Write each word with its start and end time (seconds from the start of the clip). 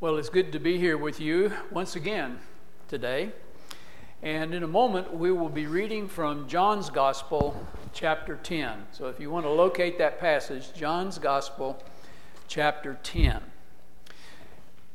Well, 0.00 0.16
it's 0.16 0.28
good 0.28 0.50
to 0.52 0.58
be 0.58 0.76
here 0.76 0.98
with 0.98 1.20
you 1.20 1.52
once 1.70 1.94
again 1.94 2.40
today. 2.88 3.30
And 4.22 4.52
in 4.52 4.64
a 4.64 4.68
moment, 4.68 5.14
we 5.14 5.30
will 5.30 5.48
be 5.48 5.66
reading 5.66 6.08
from 6.08 6.48
John's 6.48 6.90
Gospel, 6.90 7.64
chapter 7.92 8.34
10. 8.34 8.88
So 8.90 9.06
if 9.06 9.20
you 9.20 9.30
want 9.30 9.46
to 9.46 9.50
locate 9.50 9.96
that 9.98 10.18
passage, 10.18 10.74
John's 10.74 11.18
Gospel, 11.18 11.80
chapter 12.48 12.98
10. 13.04 13.40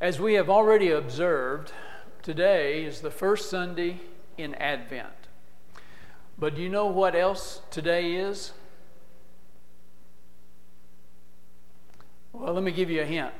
As 0.02 0.20
we 0.20 0.34
have 0.34 0.50
already 0.50 0.92
observed, 0.92 1.72
today 2.22 2.84
is 2.84 3.00
the 3.00 3.10
first 3.10 3.50
Sunday 3.50 4.02
in 4.38 4.54
Advent. 4.56 5.30
But 6.38 6.56
do 6.56 6.62
you 6.62 6.70
know 6.70 6.88
what 6.88 7.16
else 7.16 7.62
today 7.72 8.16
is? 8.16 8.52
Well, 12.34 12.54
let 12.54 12.64
me 12.64 12.72
give 12.72 12.92
you 12.92 13.02
a 13.02 13.06
hint. 13.06 13.32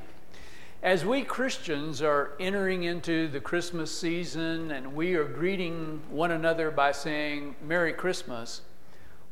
As 0.82 1.04
we 1.04 1.24
Christians 1.24 2.02
are 2.02 2.32
entering 2.40 2.84
into 2.84 3.28
the 3.28 3.42
Christmas 3.42 3.92
season 3.98 4.72
and 4.72 4.96
we 4.96 5.16
are 5.16 5.26
greeting 5.26 6.02
one 6.10 6.32
another 6.32 6.72
by 6.72 6.94
saying 6.94 7.58
Merry 7.62 7.92
Christmas, 7.92 8.62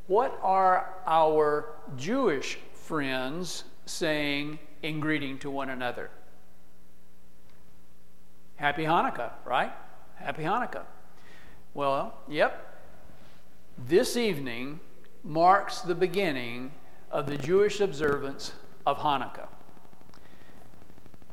what 0.08 0.38
are 0.44 0.94
our 1.06 1.70
Jewish 1.96 2.60
friends 2.74 3.64
saying 3.86 4.60
in 4.84 5.00
greeting 5.00 5.38
to 5.40 5.50
one 5.50 5.70
another? 5.70 6.10
Happy 8.58 8.84
Hanukkah, 8.84 9.32
right? 9.46 9.72
Happy 10.16 10.44
Hanukkah. 10.44 10.84
Well, 11.74 12.14
yep. 12.28 12.82
This 13.78 14.18
evening 14.18 14.82
marks 15.24 15.80
the 15.80 15.96
beginning 15.96 16.74
of 17.10 17.26
the 17.26 17.38
Jewish 17.38 17.80
observance 17.80 18.52
of 18.86 18.98
Hanukkah. 18.98 19.48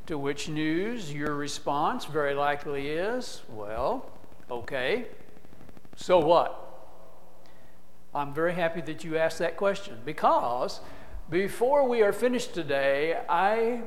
To 0.07 0.19
which 0.19 0.51
news 0.51 1.11
your 1.11 1.35
response 1.35 2.05
very 2.05 2.35
likely 2.35 2.89
is, 2.89 3.41
well, 3.49 4.11
okay, 4.51 5.07
so 5.97 6.19
what? 6.19 6.61
I'm 8.15 8.35
very 8.35 8.53
happy 8.53 8.83
that 8.83 9.03
you 9.03 9.17
asked 9.17 9.39
that 9.39 9.57
question 9.57 10.01
because 10.05 10.81
before 11.31 11.89
we 11.89 12.03
are 12.03 12.13
finished 12.13 12.53
today, 12.53 13.19
I 13.31 13.81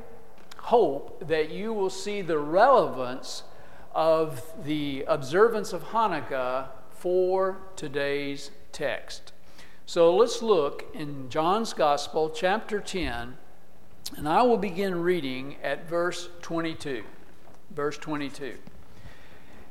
hope 0.58 1.28
that 1.28 1.52
you 1.52 1.72
will 1.72 1.92
see 1.92 2.24
the 2.24 2.40
relevance 2.40 3.44
of 3.94 4.42
the 4.66 5.06
observance 5.08 5.72
of 5.72 5.90
Hanukkah 5.90 6.70
for 6.90 7.60
today's 7.76 8.50
text. 8.72 9.34
So 9.86 10.16
let's 10.16 10.42
look 10.42 10.84
in 10.96 11.30
John's 11.30 11.74
Gospel, 11.74 12.32
chapter 12.32 12.80
10 12.80 13.38
and 14.16 14.28
I 14.28 14.42
will 14.44 14.58
begin 14.58 15.02
reading 15.02 15.58
at 15.62 15.90
verse 15.90 16.30
22. 16.42 17.04
Verse 17.72 17.98
22. 17.98 18.56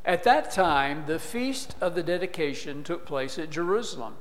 At 0.05 0.25
that 0.25 0.51
time, 0.51 1.05
the 1.06 1.19
feast 1.19 1.75
of 1.81 1.95
the 1.95 2.03
dedication 2.03 2.84
took 2.84 3.07
place 3.07 3.39
at 3.39 3.51
Jerusalem. 3.51 4.14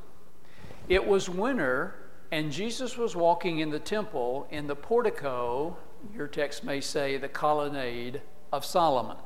It 0.88 1.06
was 1.06 1.30
winter, 1.30 1.96
and 2.32 2.52
Jesus 2.52 2.98
was 2.98 3.16
walking 3.16 3.60
in 3.60 3.70
the 3.70 3.80
temple 3.80 4.48
in 4.50 4.68
the 4.68 4.76
portico, 4.76 5.78
your 6.14 6.28
text 6.28 6.64
may 6.64 6.82
say 6.82 7.18
the 7.18 7.28
colonnade 7.28 8.22
of 8.52 8.66
Solomon. 8.66 9.18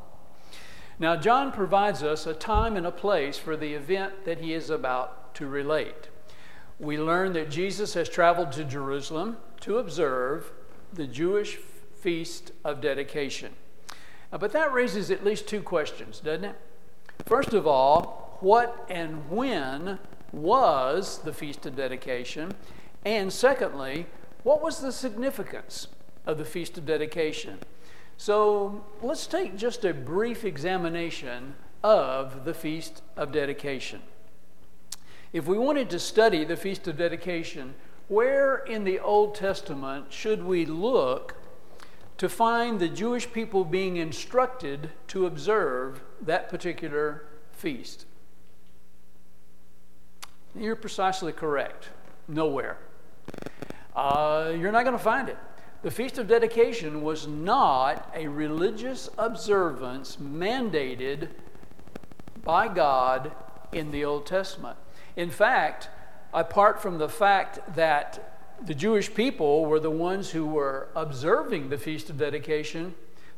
Now, 0.98 1.16
John 1.16 1.52
provides 1.52 2.04
us 2.04 2.26
a 2.26 2.34
time 2.34 2.76
and 2.76 2.86
a 2.86 2.92
place 2.92 3.38
for 3.38 3.56
the 3.56 3.74
event 3.74 4.26
that 4.26 4.40
he 4.40 4.54
is 4.54 4.70
about 4.70 5.34
to 5.36 5.48
relate. 5.48 6.10
We 6.78 6.98
learn 6.98 7.34
that 7.34 7.50
Jesus 7.50 7.94
has 7.94 8.10
traveled 8.10 8.52
to 8.54 8.66
Jerusalem 8.66 9.38
to 9.62 9.78
observe 9.78 10.52
the 10.94 11.08
Jewish 11.08 11.58
feast 12.00 12.52
of 12.64 12.82
dedication. 12.82 13.54
Uh, 14.32 14.38
but 14.38 14.52
that 14.52 14.72
raises 14.74 15.12
at 15.12 15.24
least 15.24 15.48
two 15.48 15.62
questions, 15.62 16.20
doesn't 16.20 16.46
it? 16.46 16.56
First 17.26 17.54
of 17.54 17.68
all, 17.68 18.38
what 18.42 18.86
and 18.90 19.30
when 19.30 20.00
was 20.32 21.20
the 21.20 21.34
feast 21.34 21.66
of 21.66 21.76
dedication? 21.76 22.54
And 23.06 23.32
secondly, 23.32 24.06
what 24.44 24.62
was 24.62 24.80
the 24.80 24.92
significance 24.92 25.88
of 26.26 26.38
the 26.38 26.46
feast 26.46 26.78
of 26.78 26.86
dedication? 26.86 27.60
So 28.18 28.84
let's 29.02 29.28
take 29.28 29.58
just 29.58 29.86
a 29.86 29.94
brief 29.94 30.46
examination 30.46 31.56
of 31.84 32.46
the 32.46 32.54
feast 32.54 33.02
of 33.16 33.32
dedication. 33.32 34.02
If 35.32 35.46
we 35.46 35.58
wanted 35.58 35.90
to 35.92 36.00
study 36.00 36.44
the 36.44 36.58
feast 36.58 36.88
of 36.88 36.98
dedication, 36.98 37.76
where 38.10 38.58
in 38.58 38.84
the 38.84 39.00
Old 39.00 39.36
Testament 39.36 40.12
should 40.12 40.44
we 40.44 40.66
look 40.66 41.36
to 42.18 42.28
find 42.28 42.80
the 42.80 42.90
Jewish 42.90 43.32
people 43.32 43.64
being 43.64 43.96
instructed 43.96 44.90
to 45.08 45.26
observe 45.26 46.02
that 46.22 46.50
particular 46.50 47.24
feast? 47.54 48.06
You're 50.56 50.76
precisely 50.76 51.32
correct. 51.32 51.90
Nowhere. 52.28 52.80
Uh, 53.96 54.54
you're 54.58 54.72
not 54.72 54.84
going 54.84 54.98
to 54.98 55.04
find 55.04 55.30
it. 55.30 55.38
The 55.82 55.92
Feast 55.92 56.18
of 56.18 56.28
Dedication 56.28 57.04
was 57.04 57.28
not 57.28 58.12
a 58.14 58.28
religious 58.28 59.10
observance 59.18 60.18
mandated 60.18 61.30
by 62.44 62.68
God 62.68 63.32
in 63.72 63.92
the 63.92 64.04
Old 64.04 64.26
Testament. 64.26 64.78
In 65.16 65.30
fact, 65.30 65.90
apart 66.34 66.82
from 66.82 66.98
the 66.98 67.10
fact 67.10 67.60
that 67.76 68.36
the 68.66 68.74
Jewish 68.74 69.14
people 69.14 69.66
were 69.66 69.80
the 69.80 69.92
ones 69.92 70.32
who 70.32 70.46
were 70.46 70.90
observing 70.96 71.70
the 71.70 71.78
Feast 71.78 72.10
of 72.10 72.18
Dedication, 72.18 72.94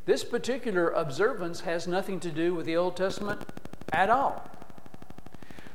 this 0.06 0.24
particular 0.24 0.90
observance 0.90 1.62
has 1.62 1.88
nothing 1.88 2.20
to 2.22 2.32
do 2.32 2.56
with 2.56 2.66
the 2.66 2.76
Old 2.76 2.98
Testament 2.98 3.42
at 3.94 4.10
all. 4.10 4.50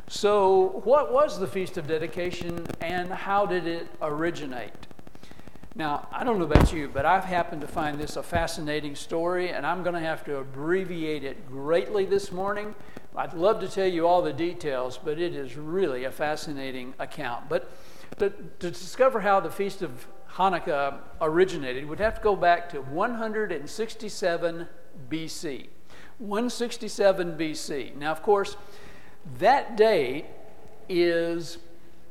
So, 0.08 0.82
what 0.84 1.12
was 1.12 1.38
the 1.38 1.46
Feast 1.46 1.76
of 1.76 1.86
Dedication 1.86 2.66
and 2.80 3.10
how 3.10 3.46
did 3.46 3.66
it 3.66 3.88
originate? 4.00 4.72
Now, 5.74 6.08
I 6.10 6.24
don't 6.24 6.38
know 6.38 6.44
about 6.44 6.72
you, 6.72 6.88
but 6.88 7.04
I've 7.04 7.24
happened 7.24 7.60
to 7.60 7.68
find 7.68 7.98
this 7.98 8.16
a 8.16 8.22
fascinating 8.22 8.94
story, 8.94 9.50
and 9.50 9.66
I'm 9.66 9.82
going 9.82 9.94
to 9.94 10.00
have 10.00 10.24
to 10.24 10.38
abbreviate 10.38 11.22
it 11.22 11.46
greatly 11.46 12.06
this 12.06 12.32
morning. 12.32 12.74
I'd 13.16 13.32
love 13.32 13.60
to 13.60 13.68
tell 13.68 13.86
you 13.86 14.06
all 14.06 14.20
the 14.20 14.32
details, 14.32 14.98
but 15.02 15.18
it 15.18 15.34
is 15.34 15.56
really 15.56 16.04
a 16.04 16.10
fascinating 16.10 16.92
account. 16.98 17.48
But 17.48 17.70
to, 18.18 18.30
to 18.30 18.70
discover 18.70 19.20
how 19.20 19.40
the 19.40 19.50
Feast 19.50 19.80
of 19.80 20.06
Hanukkah 20.32 20.98
originated, 21.22 21.88
we'd 21.88 21.98
have 21.98 22.16
to 22.16 22.20
go 22.20 22.36
back 22.36 22.68
to 22.70 22.82
167 22.82 24.68
BC. 25.08 25.68
167 26.18 27.38
BC. 27.38 27.96
Now, 27.96 28.12
of 28.12 28.22
course, 28.22 28.58
that 29.38 29.76
date 29.76 30.26
is 30.88 31.58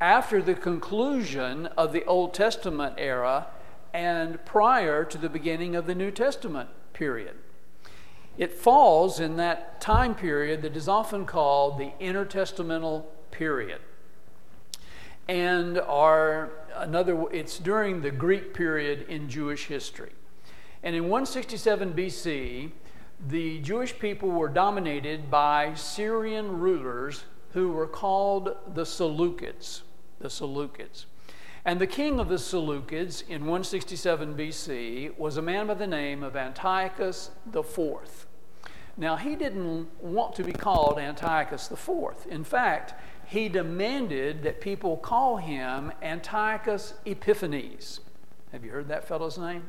after 0.02 0.42
the 0.42 0.56
conclusion 0.56 1.68
of 1.78 1.94
the 1.94 2.04
Old 2.06 2.34
Testament 2.34 2.96
era 2.98 3.48
and 3.94 4.44
prior 4.44 5.06
to 5.06 5.18
the 5.18 5.30
beginning 5.30 5.76
of 5.76 5.86
the 5.86 5.96
New 5.96 6.12
Testament 6.12 6.70
period. 6.94 7.36
It 8.38 8.52
falls 8.52 9.20
in 9.20 9.38
that 9.38 9.80
time 9.80 10.16
period 10.16 10.62
that 10.64 10.76
is 10.76 10.88
often 10.88 11.26
called 11.26 11.78
the 11.78 11.92
intertestamental 12.02 13.06
period. 13.32 13.80
And 15.28 15.80
are 15.80 16.52
another 16.76 17.26
it's 17.32 17.58
during 17.58 18.02
the 18.02 18.12
Greek 18.12 18.54
period 18.54 19.08
in 19.08 19.30
Jewish 19.30 19.66
history. 19.68 20.12
And 20.84 20.96
in 20.96 21.04
167 21.04 21.94
BC, 21.94 22.72
the 23.28 23.60
Jewish 23.60 23.98
people 23.98 24.30
were 24.30 24.50
dominated 24.50 25.32
by 25.32 25.74
Syrian 25.74 26.60
rulers 26.60 27.24
who 27.54 27.70
were 27.72 27.88
called 27.88 28.56
the 28.74 28.84
Seleucids. 28.84 29.82
The 30.20 30.28
Seleucids. 30.28 31.06
And 31.68 31.82
the 31.82 31.88
king 31.88 32.20
of 32.20 32.30
the 32.30 32.36
Seleucids 32.36 33.28
in 33.28 33.42
167 33.42 34.36
BC 34.36 35.18
was 35.18 35.38
a 35.38 35.42
man 35.42 35.66
by 35.66 35.74
the 35.74 35.88
name 35.88 36.22
of 36.22 36.36
Antiochus 36.36 37.32
IV. 37.52 38.28
Now, 38.98 39.16
he 39.16 39.36
didn't 39.36 39.88
want 40.00 40.36
to 40.36 40.44
be 40.44 40.54
called 40.54 41.00
Antiochus 41.00 41.72
IV. 41.72 42.28
In 42.30 42.44
fact, 42.44 42.94
he 43.26 43.50
demanded 43.50 44.44
that 44.44 44.62
people 44.62 44.96
call 44.96 45.38
him 45.38 45.92
Antiochus 46.04 46.94
Epiphanes. 47.04 48.00
Have 48.52 48.64
you 48.64 48.70
heard 48.70 48.88
that 48.90 49.08
fellow's 49.08 49.40
name? 49.40 49.64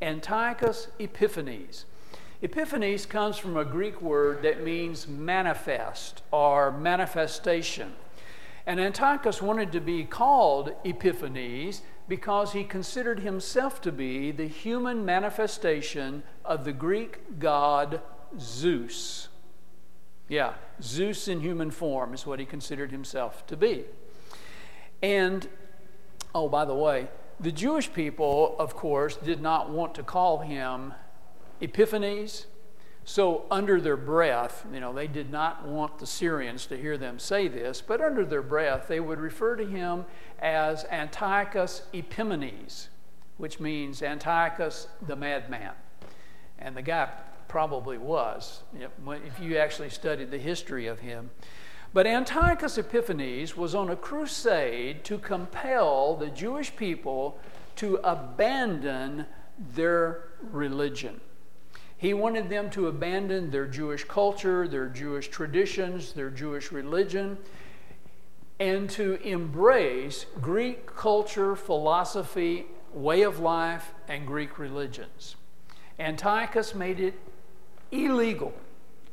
Antiochus 0.00 0.86
Epiphanes. 1.00 1.84
Epiphanes 2.42 3.06
comes 3.06 3.36
from 3.36 3.56
a 3.56 3.64
Greek 3.64 4.00
word 4.00 4.42
that 4.42 4.62
means 4.62 5.08
manifest 5.08 6.22
or 6.30 6.70
manifestation. 6.70 7.92
And 8.66 8.80
Antiochus 8.80 9.42
wanted 9.42 9.72
to 9.72 9.80
be 9.80 10.04
called 10.04 10.72
Epiphanes 10.84 11.82
because 12.08 12.52
he 12.52 12.64
considered 12.64 13.20
himself 13.20 13.80
to 13.82 13.92
be 13.92 14.30
the 14.30 14.46
human 14.46 15.04
manifestation 15.04 16.22
of 16.44 16.64
the 16.64 16.72
Greek 16.72 17.38
god 17.38 18.00
Zeus. 18.38 19.28
Yeah, 20.28 20.54
Zeus 20.82 21.28
in 21.28 21.40
human 21.40 21.70
form 21.70 22.14
is 22.14 22.26
what 22.26 22.38
he 22.38 22.46
considered 22.46 22.90
himself 22.90 23.46
to 23.48 23.56
be. 23.56 23.84
And, 25.02 25.46
oh, 26.34 26.48
by 26.48 26.64
the 26.64 26.74
way, 26.74 27.08
the 27.38 27.52
Jewish 27.52 27.92
people, 27.92 28.56
of 28.58 28.74
course, 28.74 29.16
did 29.16 29.42
not 29.42 29.68
want 29.68 29.94
to 29.96 30.02
call 30.02 30.38
him 30.38 30.94
Epiphanes. 31.60 32.46
So, 33.06 33.44
under 33.50 33.82
their 33.82 33.98
breath, 33.98 34.64
you 34.72 34.80
know, 34.80 34.92
they 34.92 35.06
did 35.06 35.30
not 35.30 35.66
want 35.66 35.98
the 35.98 36.06
Syrians 36.06 36.64
to 36.66 36.76
hear 36.76 36.96
them 36.96 37.18
say 37.18 37.48
this, 37.48 37.82
but 37.82 38.00
under 38.00 38.24
their 38.24 38.42
breath, 38.42 38.88
they 38.88 38.98
would 38.98 39.20
refer 39.20 39.56
to 39.56 39.66
him 39.66 40.06
as 40.38 40.86
Antiochus 40.90 41.82
Epimanes, 41.92 42.88
which 43.36 43.60
means 43.60 44.02
Antiochus 44.02 44.88
the 45.06 45.16
madman. 45.16 45.72
And 46.58 46.74
the 46.74 46.82
guy 46.82 47.10
probably 47.46 47.98
was, 47.98 48.62
if 48.74 49.38
you 49.38 49.58
actually 49.58 49.90
studied 49.90 50.30
the 50.30 50.38
history 50.38 50.86
of 50.86 51.00
him. 51.00 51.30
But 51.92 52.06
Antiochus 52.06 52.78
Epiphanes 52.78 53.56
was 53.56 53.74
on 53.74 53.90
a 53.90 53.96
crusade 53.96 55.04
to 55.04 55.18
compel 55.18 56.16
the 56.16 56.28
Jewish 56.28 56.74
people 56.74 57.38
to 57.76 58.00
abandon 58.02 59.26
their 59.74 60.30
religion. 60.40 61.20
He 61.96 62.12
wanted 62.12 62.48
them 62.48 62.70
to 62.70 62.88
abandon 62.88 63.50
their 63.50 63.66
Jewish 63.66 64.04
culture, 64.04 64.68
their 64.68 64.86
Jewish 64.86 65.28
traditions, 65.28 66.12
their 66.12 66.30
Jewish 66.30 66.72
religion, 66.72 67.38
and 68.60 68.88
to 68.90 69.20
embrace 69.26 70.26
Greek 70.40 70.86
culture, 70.86 71.56
philosophy, 71.56 72.66
way 72.92 73.22
of 73.22 73.40
life, 73.40 73.92
and 74.08 74.26
Greek 74.26 74.58
religions. 74.58 75.36
Antiochus 75.98 76.74
made 76.74 77.00
it 77.00 77.14
illegal 77.90 78.52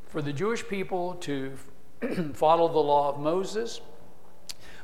for 0.06 0.20
the 0.20 0.32
Jewish 0.32 0.66
people 0.66 1.14
to 1.14 1.52
follow 2.34 2.68
the 2.68 2.78
law 2.78 3.08
of 3.08 3.20
Moses, 3.20 3.80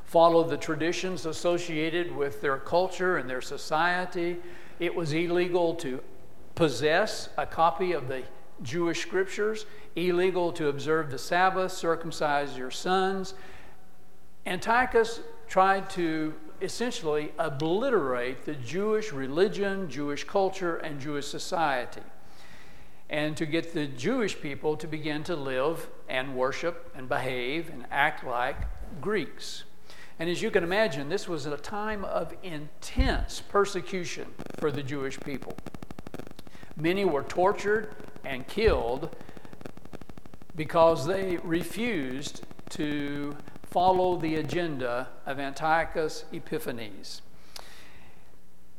follow 0.05 0.43
the 0.43 0.57
traditions 0.57 1.25
associated 1.25 2.15
with 2.15 2.41
their 2.41 2.57
culture 2.57 3.17
and 3.17 3.29
their 3.29 3.41
society. 3.41 4.37
It 4.79 4.95
was 4.95 5.13
illegal 5.13 5.75
to 5.75 6.01
possess 6.59 7.29
a 7.37 7.45
copy 7.45 7.93
of 7.93 8.09
the 8.09 8.21
Jewish 8.63 9.01
scriptures, 9.01 9.65
illegal 9.95 10.51
to 10.51 10.67
observe 10.67 11.09
the 11.09 11.17
Sabbath, 11.17 11.71
circumcise 11.71 12.57
your 12.57 12.69
sons. 12.69 13.33
Antiochus 14.45 15.21
tried 15.47 15.89
to 15.91 16.33
essentially 16.59 17.31
obliterate 17.39 18.43
the 18.43 18.55
Jewish 18.55 19.13
religion, 19.13 19.89
Jewish 19.89 20.25
culture, 20.25 20.75
and 20.75 20.99
Jewish 20.99 21.27
society, 21.27 22.01
and 23.09 23.37
to 23.37 23.45
get 23.45 23.73
the 23.73 23.87
Jewish 23.87 24.41
people 24.41 24.75
to 24.75 24.85
begin 24.85 25.23
to 25.23 25.37
live 25.37 25.87
and 26.09 26.35
worship 26.35 26.91
and 26.93 27.07
behave 27.07 27.69
and 27.69 27.85
act 27.89 28.25
like 28.25 28.57
Greeks. 28.99 29.63
And 30.19 30.29
as 30.29 30.41
you 30.41 30.51
can 30.51 30.65
imagine, 30.65 31.07
this 31.07 31.25
was 31.25 31.45
a 31.45 31.55
time 31.55 32.03
of 32.03 32.33
intense 32.43 33.39
persecution 33.39 34.33
for 34.57 34.71
the 34.71 34.83
Jewish 34.83 35.17
people. 35.21 35.55
Many 36.79 37.03
were 37.03 37.23
tortured 37.23 37.93
and 38.23 38.47
killed 38.47 39.13
because 40.55 41.05
they 41.05 41.35
refused 41.43 42.43
to 42.69 43.35
follow 43.69 44.15
the 44.15 44.35
agenda 44.35 45.09
of 45.25 45.39
Antiochus 45.39 46.23
Epiphanes. 46.31 47.21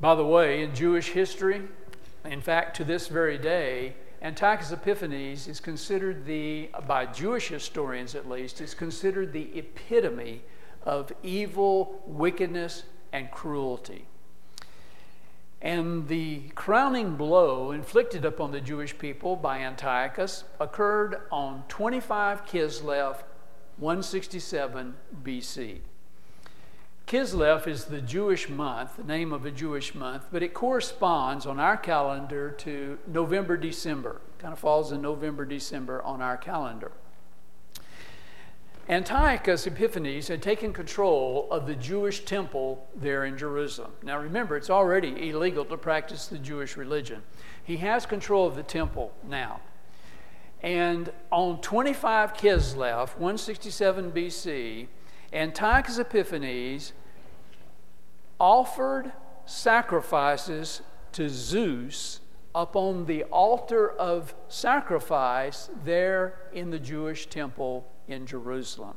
By 0.00 0.14
the 0.14 0.24
way, 0.24 0.62
in 0.62 0.74
Jewish 0.74 1.10
history, 1.10 1.62
in 2.24 2.40
fact, 2.40 2.74
to 2.76 2.84
this 2.84 3.08
very 3.08 3.36
day, 3.36 3.96
Antiochus 4.22 4.72
Epiphanes 4.72 5.46
is 5.46 5.60
considered 5.60 6.24
the, 6.24 6.70
by 6.86 7.04
Jewish 7.04 7.48
historians 7.48 8.14
at 8.14 8.26
least, 8.26 8.62
is 8.62 8.72
considered 8.72 9.34
the 9.34 9.50
epitome 9.58 10.40
of 10.84 11.12
evil, 11.22 12.02
wickedness, 12.06 12.84
and 13.12 13.30
cruelty. 13.30 14.06
And 15.62 16.08
the 16.08 16.50
crowning 16.54 17.16
blow 17.16 17.70
inflicted 17.70 18.24
upon 18.24 18.50
the 18.50 18.60
Jewish 18.60 18.96
people 18.96 19.36
by 19.36 19.58
Antiochus 19.58 20.44
occurred 20.58 21.20
on 21.30 21.64
25 21.68 22.46
Kislev 22.46 23.22
167 23.76 24.94
BC. 25.22 25.80
Kislev 27.06 27.66
is 27.66 27.86
the 27.86 28.00
Jewish 28.00 28.48
month, 28.48 28.96
the 28.96 29.02
name 29.02 29.32
of 29.32 29.44
a 29.44 29.50
Jewish 29.50 29.94
month, 29.94 30.26
but 30.30 30.42
it 30.42 30.54
corresponds 30.54 31.44
on 31.44 31.58
our 31.58 31.76
calendar 31.76 32.52
to 32.52 32.98
November, 33.06 33.56
December. 33.56 34.20
Kind 34.38 34.52
of 34.52 34.60
falls 34.60 34.92
in 34.92 35.02
November, 35.02 35.44
December 35.44 36.00
on 36.02 36.22
our 36.22 36.36
calendar. 36.36 36.92
Antiochus 38.88 39.66
Epiphanes 39.66 40.28
had 40.28 40.42
taken 40.42 40.72
control 40.72 41.46
of 41.50 41.66
the 41.66 41.76
Jewish 41.76 42.24
temple 42.24 42.88
there 42.96 43.24
in 43.24 43.38
Jerusalem. 43.38 43.92
Now 44.02 44.18
remember, 44.18 44.56
it's 44.56 44.70
already 44.70 45.30
illegal 45.30 45.64
to 45.66 45.76
practice 45.76 46.26
the 46.26 46.38
Jewish 46.38 46.76
religion. 46.76 47.22
He 47.62 47.76
has 47.78 48.06
control 48.06 48.46
of 48.46 48.56
the 48.56 48.62
temple 48.62 49.12
now. 49.28 49.60
And 50.62 51.12
on 51.30 51.60
25 51.60 52.34
Kislev, 52.34 53.10
167 53.16 54.12
BC, 54.12 54.88
Antiochus 55.32 55.98
Epiphanes 55.98 56.92
offered 58.38 59.12
sacrifices 59.46 60.82
to 61.12 61.28
Zeus 61.28 62.20
upon 62.54 63.06
the 63.06 63.24
altar 63.24 63.90
of 63.90 64.34
sacrifice 64.48 65.70
there 65.84 66.34
in 66.52 66.70
the 66.70 66.78
Jewish 66.78 67.26
temple 67.26 67.86
in 68.10 68.26
Jerusalem. 68.26 68.96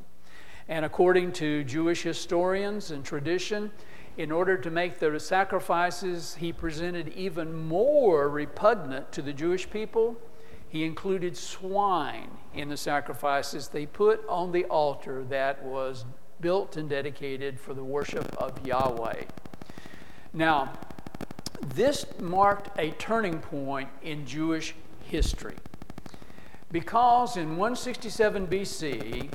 And 0.68 0.84
according 0.84 1.32
to 1.32 1.64
Jewish 1.64 2.02
historians 2.02 2.90
and 2.90 3.04
tradition, 3.04 3.70
in 4.16 4.30
order 4.30 4.56
to 4.56 4.70
make 4.70 4.98
the 4.98 5.18
sacrifices 5.18 6.36
he 6.36 6.52
presented 6.52 7.08
even 7.08 7.52
more 7.52 8.28
repugnant 8.28 9.12
to 9.12 9.22
the 9.22 9.32
Jewish 9.32 9.68
people, 9.68 10.16
he 10.68 10.84
included 10.84 11.36
swine 11.36 12.30
in 12.54 12.68
the 12.68 12.76
sacrifices 12.76 13.68
they 13.68 13.86
put 13.86 14.26
on 14.28 14.52
the 14.52 14.64
altar 14.66 15.24
that 15.24 15.62
was 15.62 16.04
built 16.40 16.76
and 16.76 16.88
dedicated 16.88 17.60
for 17.60 17.74
the 17.74 17.84
worship 17.84 18.36
of 18.38 18.66
Yahweh. 18.66 19.24
Now, 20.32 20.72
this 21.74 22.06
marked 22.20 22.76
a 22.78 22.90
turning 22.92 23.38
point 23.38 23.88
in 24.02 24.26
Jewish 24.26 24.74
history 25.04 25.56
because 26.74 27.36
in 27.36 27.50
167 27.50 28.48
BC, 28.48 29.30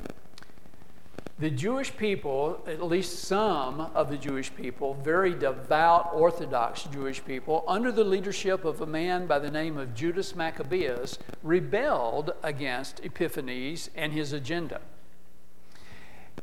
the 1.40 1.50
Jewish 1.50 1.96
people, 1.96 2.62
at 2.68 2.84
least 2.84 3.20
some 3.20 3.80
of 3.96 4.10
the 4.10 4.18
Jewish 4.18 4.54
people, 4.54 4.96
very 4.96 5.34
devout 5.34 6.12
Orthodox 6.14 6.84
Jewish 6.84 7.24
people, 7.24 7.64
under 7.66 7.94
the 7.94 8.04
leadership 8.04 8.66
of 8.66 8.82
a 8.82 8.86
man 8.86 9.26
by 9.26 9.40
the 9.40 9.50
name 9.50 9.78
of 9.78 9.96
Judas 9.96 10.36
Maccabeus, 10.36 11.18
rebelled 11.42 12.34
against 12.44 13.00
Epiphanes 13.06 13.90
and 13.96 14.12
his 14.12 14.34
agenda. 14.34 14.81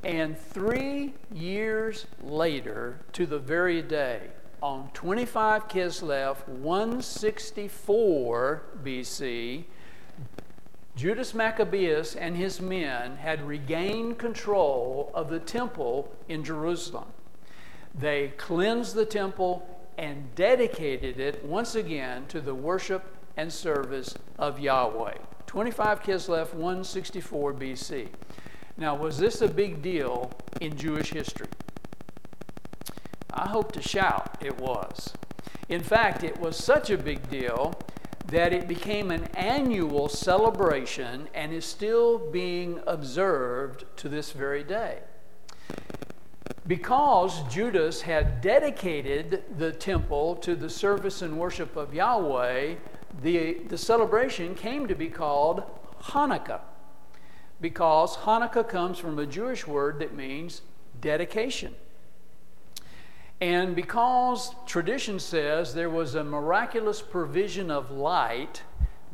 And 0.03 0.39
three 0.39 1.13
years 1.31 2.07
later, 2.23 3.01
to 3.13 3.27
the 3.27 3.39
very 3.39 3.83
day, 3.83 4.31
on 4.63 4.89
25 4.95 5.69
Kislev, 5.69 6.49
164 6.49 8.63
BC, 8.83 9.65
Judas 10.97 11.35
Maccabeus 11.35 12.17
and 12.17 12.35
his 12.35 12.59
men 12.59 13.19
had 13.19 13.47
regained 13.47 14.19
control 14.19 15.11
of 15.13 15.29
the 15.29 15.39
temple 15.39 16.11
in 16.27 16.43
Jerusalem. 16.43 17.05
They 17.95 18.33
cleansed 18.39 18.95
the 18.95 19.05
temple 19.05 19.69
and 19.99 20.35
dedicated 20.35 21.21
it 21.21 21.45
once 21.45 21.75
again 21.75 22.25
to 22.29 22.41
the 22.41 22.55
worship 22.55 23.15
and 23.37 23.53
service 23.53 24.15
of 24.39 24.59
Yahweh. 24.59 25.19
25 25.47 26.03
Kislev, 26.03 26.55
164 26.55 27.53
BC. 27.53 28.09
Now, 28.79 28.95
was 28.95 29.19
this 29.19 29.43
a 29.43 29.49
big 29.49 29.83
deal 29.83 30.31
in 30.63 30.79
Jewish 30.79 31.11
history? 31.11 31.49
I 33.33 33.49
hope 33.49 33.73
to 33.73 33.83
shout 33.83 34.39
it 34.43 34.59
was. 34.59 35.13
In 35.69 35.83
fact, 35.83 36.25
it 36.25 36.41
was 36.41 36.57
such 36.57 36.89
a 36.89 36.97
big 36.97 37.29
deal 37.29 37.75
that 38.29 38.53
it 38.53 38.67
became 38.67 39.11
an 39.11 39.25
annual 39.35 40.09
celebration 40.09 41.29
and 41.35 41.53
is 41.53 41.65
still 41.65 42.19
being 42.19 42.81
observed 42.87 43.85
to 43.97 44.09
this 44.09 44.33
very 44.33 44.65
day. 44.65 44.99
Because 46.67 47.43
Judas 47.45 48.03
had 48.03 48.41
dedicated 48.41 49.45
the 49.57 49.71
temple 49.71 50.35
to 50.37 50.57
the 50.57 50.69
service 50.69 51.23
and 51.23 51.39
worship 51.39 51.77
of 51.77 51.95
Yahweh, 51.95 52.75
the, 53.23 53.55
the 53.69 53.79
celebration 53.79 54.57
came 54.57 54.89
to 54.89 54.95
be 54.97 55.09
called 55.09 55.63
Hanukkah. 56.03 56.61
Because 57.61 58.17
Hanukkah 58.19 58.69
comes 58.69 58.99
from 58.99 59.19
a 59.19 59.27
Jewish 59.27 59.67
word 59.67 60.01
that 60.01 60.15
means 60.15 60.63
dedication. 61.01 61.75
And 63.41 63.77
because 63.77 64.55
tradition 64.67 65.19
says 65.19 65.75
there 65.75 65.91
was 65.91 66.15
a 66.15 66.25
miraculous 66.25 67.03
provision 67.03 67.71
of 67.71 67.91
light 67.91 68.63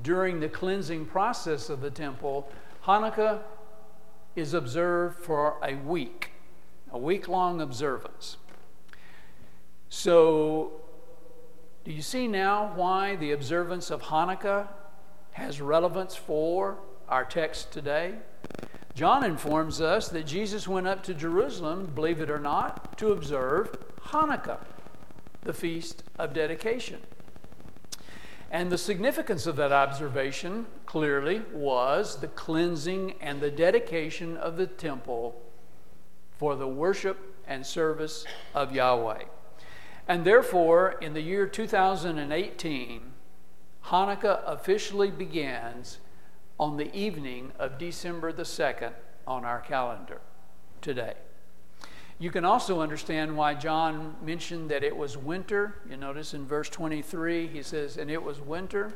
during 0.03 0.41
the 0.41 0.49
cleansing 0.49 1.07
process 1.07 1.69
of 1.69 1.81
the 1.81 1.91
temple, 1.91 2.51
Hanukkah 2.85 3.41
is 4.37 4.55
observed 4.55 5.19
for 5.19 5.57
a 5.63 5.75
week, 5.75 6.31
a 6.93 6.99
week 6.99 7.29
long 7.29 7.61
observance. 7.61 8.37
So, 9.89 10.73
do 11.85 11.93
you 11.93 12.03
see 12.03 12.29
now 12.29 12.73
why 12.75 13.17
the 13.17 13.33
observance 13.33 13.91
of 13.91 14.03
Hanukkah 14.03 14.69
has 15.33 15.61
relevance 15.61 16.15
for 16.15 16.79
our 17.09 17.25
text 17.25 17.73
today. 17.73 18.15
John 18.95 19.25
informs 19.25 19.81
us 19.81 20.09
that 20.09 20.27
Jesus 20.27 20.69
went 20.69 20.87
up 20.87 21.03
to 21.05 21.15
Jerusalem, 21.15 21.91
believe 21.95 22.21
it 22.21 22.31
or 22.31 22.39
not, 22.39 22.97
to 22.99 23.13
observe 23.13 23.77
Hanukkah, 24.07 24.61
the 25.43 25.53
feast 25.53 26.03
of 26.19 26.33
dedication. 26.33 27.01
And 28.51 28.71
the 28.71 28.79
significance 28.79 29.47
of 29.47 29.57
that 29.57 29.73
observation 29.73 30.67
clearly 30.85 31.43
was 31.53 32.17
the 32.17 32.29
cleansing 32.29 33.15
and 33.21 33.41
the 33.41 33.51
dedication 33.51 34.37
of 34.37 34.57
the 34.57 34.67
temple 34.67 35.41
for 36.37 36.55
the 36.55 36.69
worship 36.69 37.19
and 37.47 37.65
service 37.65 38.27
of 38.55 38.75
Yahweh. 38.75 39.25
And 40.07 40.25
therefore, 40.25 40.97
in 41.01 41.15
the 41.15 41.23
year 41.23 41.47
2018, 41.47 43.01
Hanukkah 43.87 44.43
officially 44.45 45.11
begins 45.11 45.99
on 46.59 46.77
the 46.77 46.95
evening 46.95 47.53
of 47.59 47.79
December 47.79 48.33
the 48.33 48.43
2nd 48.43 48.93
on 49.27 49.45
our 49.45 49.61
calendar 49.61 50.21
today. 50.81 51.15
You 52.23 52.31
can 52.31 52.45
also 52.45 52.81
understand 52.81 53.37
why 53.37 53.55
John 53.55 54.15
mentioned 54.23 54.71
that 54.71 54.85
it 54.85 54.97
was 54.97 55.17
winter. 55.17 55.75
You 55.91 55.97
notice 55.97 56.35
in 56.35 56.47
verse 56.47 56.69
23, 56.69 57.49
he 57.49 57.65
says, 57.65 57.97
and 57.97 58.09
it 58.09 58.23
was 58.23 58.41
winter. 58.41 58.93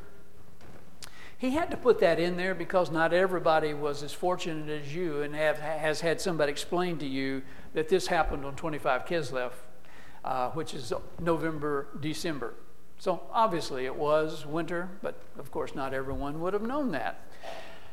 He 1.36 1.50
had 1.50 1.68
to 1.72 1.76
put 1.76 1.98
that 1.98 2.20
in 2.20 2.36
there 2.36 2.54
because 2.54 2.92
not 2.92 3.12
everybody 3.12 3.74
was 3.74 4.04
as 4.04 4.12
fortunate 4.12 4.68
as 4.68 4.94
you 4.94 5.22
and 5.22 5.34
have, 5.34 5.58
has 5.58 6.02
had 6.02 6.20
somebody 6.20 6.52
explain 6.52 6.98
to 6.98 7.04
you 7.04 7.42
that 7.74 7.88
this 7.88 8.06
happened 8.06 8.44
on 8.44 8.54
25 8.54 9.04
Kislev, 9.06 9.50
uh, 10.24 10.50
which 10.50 10.72
is 10.72 10.92
November, 11.18 11.88
December. 11.98 12.54
So 13.00 13.22
obviously 13.32 13.86
it 13.86 13.96
was 13.96 14.46
winter, 14.46 14.88
but 15.02 15.20
of 15.36 15.50
course 15.50 15.74
not 15.74 15.92
everyone 15.92 16.40
would 16.42 16.52
have 16.52 16.62
known 16.62 16.92
that. 16.92 17.26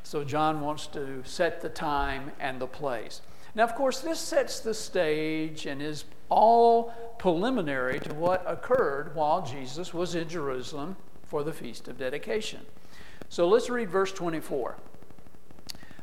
So 0.04 0.24
John 0.24 0.62
wants 0.62 0.86
to 0.88 1.24
set 1.26 1.62
the 1.62 1.70
time 1.70 2.34
and 2.40 2.62
the 2.62 2.68
place. 2.68 3.22
Now, 3.56 3.64
of 3.64 3.76
course, 3.76 4.00
this 4.00 4.20
sets 4.20 4.60
the 4.60 4.74
stage 4.74 5.66
and 5.66 5.82
is 5.82 6.06
all 6.30 6.94
preliminary 7.20 8.00
to 8.00 8.14
what 8.14 8.44
occurred 8.48 9.16
while 9.16 9.46
Jesus 9.46 9.94
was 9.94 10.16
in 10.16 10.28
Jerusalem 10.28 10.96
for 11.24 11.44
the 11.44 11.54
Feast 11.54 11.88
of 11.88 11.98
Dedication. 11.98 12.62
So 13.30 13.48
let's 13.48 13.70
read 13.70 13.90
verse 13.90 14.12
24. 14.12 14.78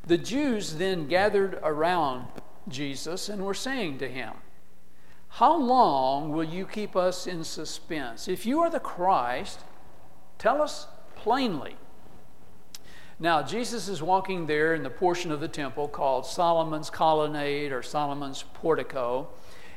The 0.07 0.19
Jews 0.19 0.75
then 0.75 1.09
gathered 1.09 1.59
around 1.63 2.27
Jesus 2.69 3.29
and 3.29 3.45
were 3.45 3.55
saying 3.55 3.99
to 3.99 4.09
him, 4.09 4.35
How 5.29 5.57
long 5.57 6.33
will 6.33 6.45
you 6.45 6.67
keep 6.67 6.97
us 6.97 7.27
in 7.27 7.45
suspense? 7.45 8.29
If 8.29 8.47
you 8.47 8.61
are 8.61 8.71
the 8.71 8.81
Christ, 8.81 9.61
tell 10.39 10.63
us 10.63 10.87
plainly. 11.17 11.77
Now, 13.23 13.43
Jesus 13.43 13.87
is 13.87 14.03
walking 14.03 14.47
there 14.47 14.75
in 14.75 14.83
the 14.83 14.89
portion 14.89 15.31
of 15.31 15.41
the 15.41 15.49
temple 15.49 15.89
called 15.89 16.25
Solomon's 16.25 16.89
Colonnade 16.89 17.71
or 17.71 17.83
Solomon's 17.83 18.45
Portico, 18.55 19.29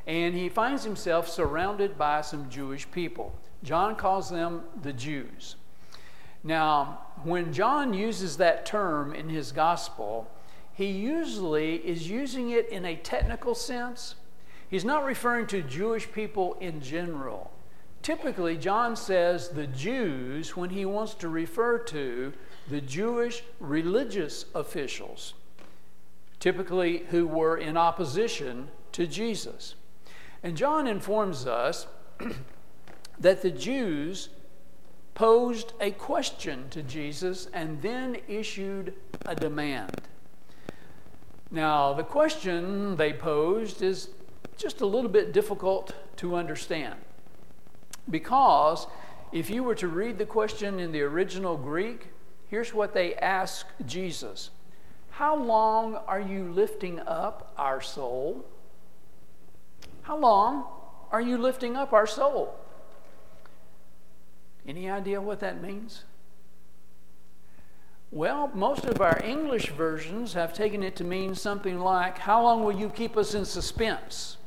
and 0.07 0.33
he 0.33 0.47
finds 0.47 0.85
himself 0.85 1.27
surrounded 1.27 1.97
by 1.97 2.21
some 2.21 2.49
Jewish 2.49 2.89
people. 2.89 3.35
John 3.61 3.97
calls 3.97 4.29
them 4.29 4.63
the 4.81 4.93
Jews. 4.93 5.57
Now, 6.41 6.99
when 7.23 7.51
John 7.51 7.93
uses 7.93 8.37
that 8.37 8.65
term 8.65 9.13
in 9.13 9.27
his 9.27 9.51
gospel, 9.51 10.31
he 10.71 10.87
usually 10.87 11.75
is 11.75 12.09
using 12.09 12.49
it 12.49 12.69
in 12.69 12.85
a 12.85 12.95
technical 12.95 13.55
sense. 13.55 14.15
He's 14.69 14.85
not 14.85 15.03
referring 15.03 15.47
to 15.47 15.61
Jewish 15.61 16.09
people 16.09 16.55
in 16.61 16.79
general. 16.79 17.51
Typically, 18.01 18.55
John 18.55 18.95
says 18.95 19.49
the 19.49 19.67
Jews 19.67 20.55
when 20.55 20.69
he 20.69 20.85
wants 20.85 21.13
to 21.15 21.27
refer 21.27 21.77
to 21.79 22.33
the 22.69 22.81
Jewish 22.81 23.43
religious 23.59 24.45
officials, 24.55 25.33
typically 26.39 26.99
who 27.09 27.27
were 27.27 27.57
in 27.57 27.77
opposition 27.77 28.69
to 28.93 29.07
Jesus. 29.07 29.75
And 30.43 30.57
John 30.57 30.87
informs 30.87 31.45
us 31.45 31.87
that 33.19 33.41
the 33.41 33.51
Jews 33.51 34.29
posed 35.13 35.73
a 35.79 35.91
question 35.91 36.69
to 36.69 36.81
Jesus 36.81 37.47
and 37.53 37.81
then 37.81 38.17
issued 38.27 38.93
a 39.25 39.35
demand. 39.35 40.01
Now, 41.51 41.93
the 41.93 42.03
question 42.03 42.95
they 42.95 43.13
posed 43.13 43.81
is 43.81 44.09
just 44.57 44.81
a 44.81 44.85
little 44.85 45.09
bit 45.09 45.33
difficult 45.33 45.93
to 46.17 46.35
understand 46.35 46.95
because 48.09 48.87
if 49.31 49.49
you 49.49 49.63
were 49.63 49.75
to 49.75 49.87
read 49.87 50.17
the 50.17 50.25
question 50.25 50.79
in 50.79 50.91
the 50.91 51.01
original 51.01 51.57
Greek, 51.57 52.09
Here's 52.53 52.71
what 52.71 52.93
they 52.93 53.15
ask 53.15 53.65
Jesus 53.83 54.51
How 55.09 55.35
long 55.35 55.95
are 55.95 56.21
you 56.21 56.51
lifting 56.51 56.99
up 56.99 57.51
our 57.57 57.81
soul? 57.81 58.45
How 60.03 60.15
long 60.15 60.65
are 61.11 61.19
you 61.19 61.39
lifting 61.39 61.75
up 61.75 61.93
our 61.93 62.05
soul? 62.05 62.53
Any 64.67 64.87
idea 64.87 65.19
what 65.19 65.39
that 65.39 65.63
means? 65.63 66.03
Well, 68.11 68.51
most 68.53 68.85
of 68.85 69.01
our 69.01 69.19
English 69.23 69.69
versions 69.69 70.35
have 70.35 70.53
taken 70.53 70.83
it 70.83 70.95
to 70.97 71.03
mean 71.03 71.33
something 71.33 71.79
like, 71.79 72.19
How 72.19 72.43
long 72.43 72.63
will 72.63 72.79
you 72.79 72.89
keep 72.89 73.17
us 73.17 73.33
in 73.33 73.45
suspense? 73.45 74.37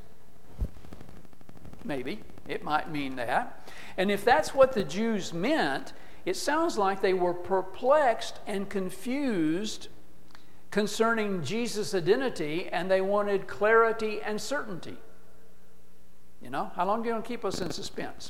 Maybe. 1.82 2.20
It 2.46 2.62
might 2.62 2.88
mean 2.88 3.16
that. 3.16 3.68
And 3.96 4.12
if 4.12 4.25
that's 4.25 4.54
what 4.54 4.75
the 4.75 4.84
Jews 4.84 5.32
meant, 5.32 5.92
it 6.26 6.37
sounds 6.37 6.76
like 6.76 7.00
they 7.00 7.14
were 7.14 7.33
perplexed 7.33 8.40
and 8.47 8.68
confused 8.68 9.88
concerning 10.73 11.42
Jesus' 11.42 11.95
identity 11.95 12.68
and 12.68 12.90
they 12.90 13.00
wanted 13.00 13.47
clarity 13.47 14.21
and 14.21 14.38
certainty. 14.40 14.97
You 16.42 16.50
know, 16.50 16.73
how 16.75 16.85
long 16.85 17.00
are 17.00 17.04
you 17.04 17.11
going 17.12 17.23
to 17.23 17.28
keep 17.28 17.45
us 17.45 17.61
in 17.61 17.71
suspense? 17.71 18.28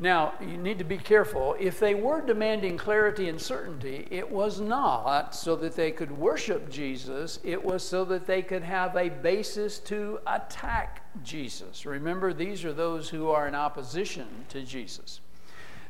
Now, 0.00 0.32
you 0.40 0.56
need 0.56 0.78
to 0.78 0.84
be 0.84 0.98
careful. 0.98 1.54
If 1.60 1.78
they 1.78 1.94
were 1.94 2.22
demanding 2.22 2.76
clarity 2.76 3.28
and 3.28 3.40
certainty, 3.40 4.08
it 4.10 4.28
was 4.28 4.60
not 4.60 5.34
so 5.34 5.54
that 5.56 5.76
they 5.76 5.92
could 5.92 6.10
worship 6.10 6.70
Jesus, 6.70 7.38
it 7.44 7.62
was 7.62 7.86
so 7.86 8.04
that 8.06 8.26
they 8.26 8.42
could 8.42 8.62
have 8.62 8.96
a 8.96 9.10
basis 9.10 9.78
to 9.80 10.18
attack 10.26 11.02
Jesus. 11.22 11.86
Remember, 11.86 12.32
these 12.32 12.64
are 12.64 12.72
those 12.72 13.10
who 13.10 13.28
are 13.28 13.46
in 13.46 13.54
opposition 13.54 14.26
to 14.48 14.62
Jesus. 14.62 15.20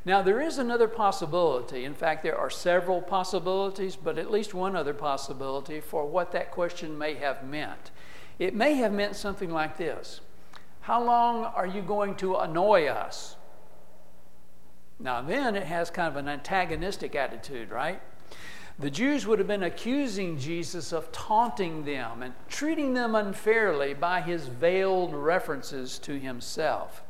Now, 0.05 0.23
there 0.23 0.41
is 0.41 0.57
another 0.57 0.89
possibility. 0.89 1.85
In 1.85 1.95
fact, 1.95 2.23
there 2.23 2.39
are 2.39 2.49
several 2.49 3.03
possibilities, 3.03 3.97
but 3.97 4.19
at 4.19 4.31
least 4.31 4.55
one 4.55 4.75
other 4.75 4.95
possibility 4.95 5.81
for 5.81 6.07
what 6.07 6.33
that 6.33 6.51
question 6.51 6.97
may 6.97 7.15
have 7.15 7.45
meant. 7.45 7.91
It 8.39 8.55
may 8.55 8.75
have 8.75 8.93
meant 8.93 9.17
something 9.17 9.51
like 9.51 9.77
this 9.77 10.21
How 10.81 11.03
long 11.03 11.45
are 11.45 11.67
you 11.67 11.83
going 11.83 12.15
to 12.17 12.37
annoy 12.37 12.87
us? 12.87 13.37
Now, 14.99 15.23
then 15.23 15.55
it 15.55 15.65
has 15.65 15.91
kind 15.91 16.09
of 16.09 16.17
an 16.17 16.29
antagonistic 16.29 17.15
attitude, 17.15 17.71
right? 17.71 18.01
The 18.79 18.91
Jews 18.91 19.27
would 19.27 19.39
have 19.39 19.49
been 19.49 19.63
accusing 19.63 20.39
Jesus 20.39 20.93
of 20.93 21.13
taunting 21.13 21.85
them 21.85 22.23
and 22.23 22.33
treating 22.49 22.95
them 22.95 23.15
unfairly 23.15 23.93
by 23.93 24.23
his 24.23 24.47
veiled 24.47 25.13
references 25.13 25.99
to 26.01 26.19
himself. 26.19 27.03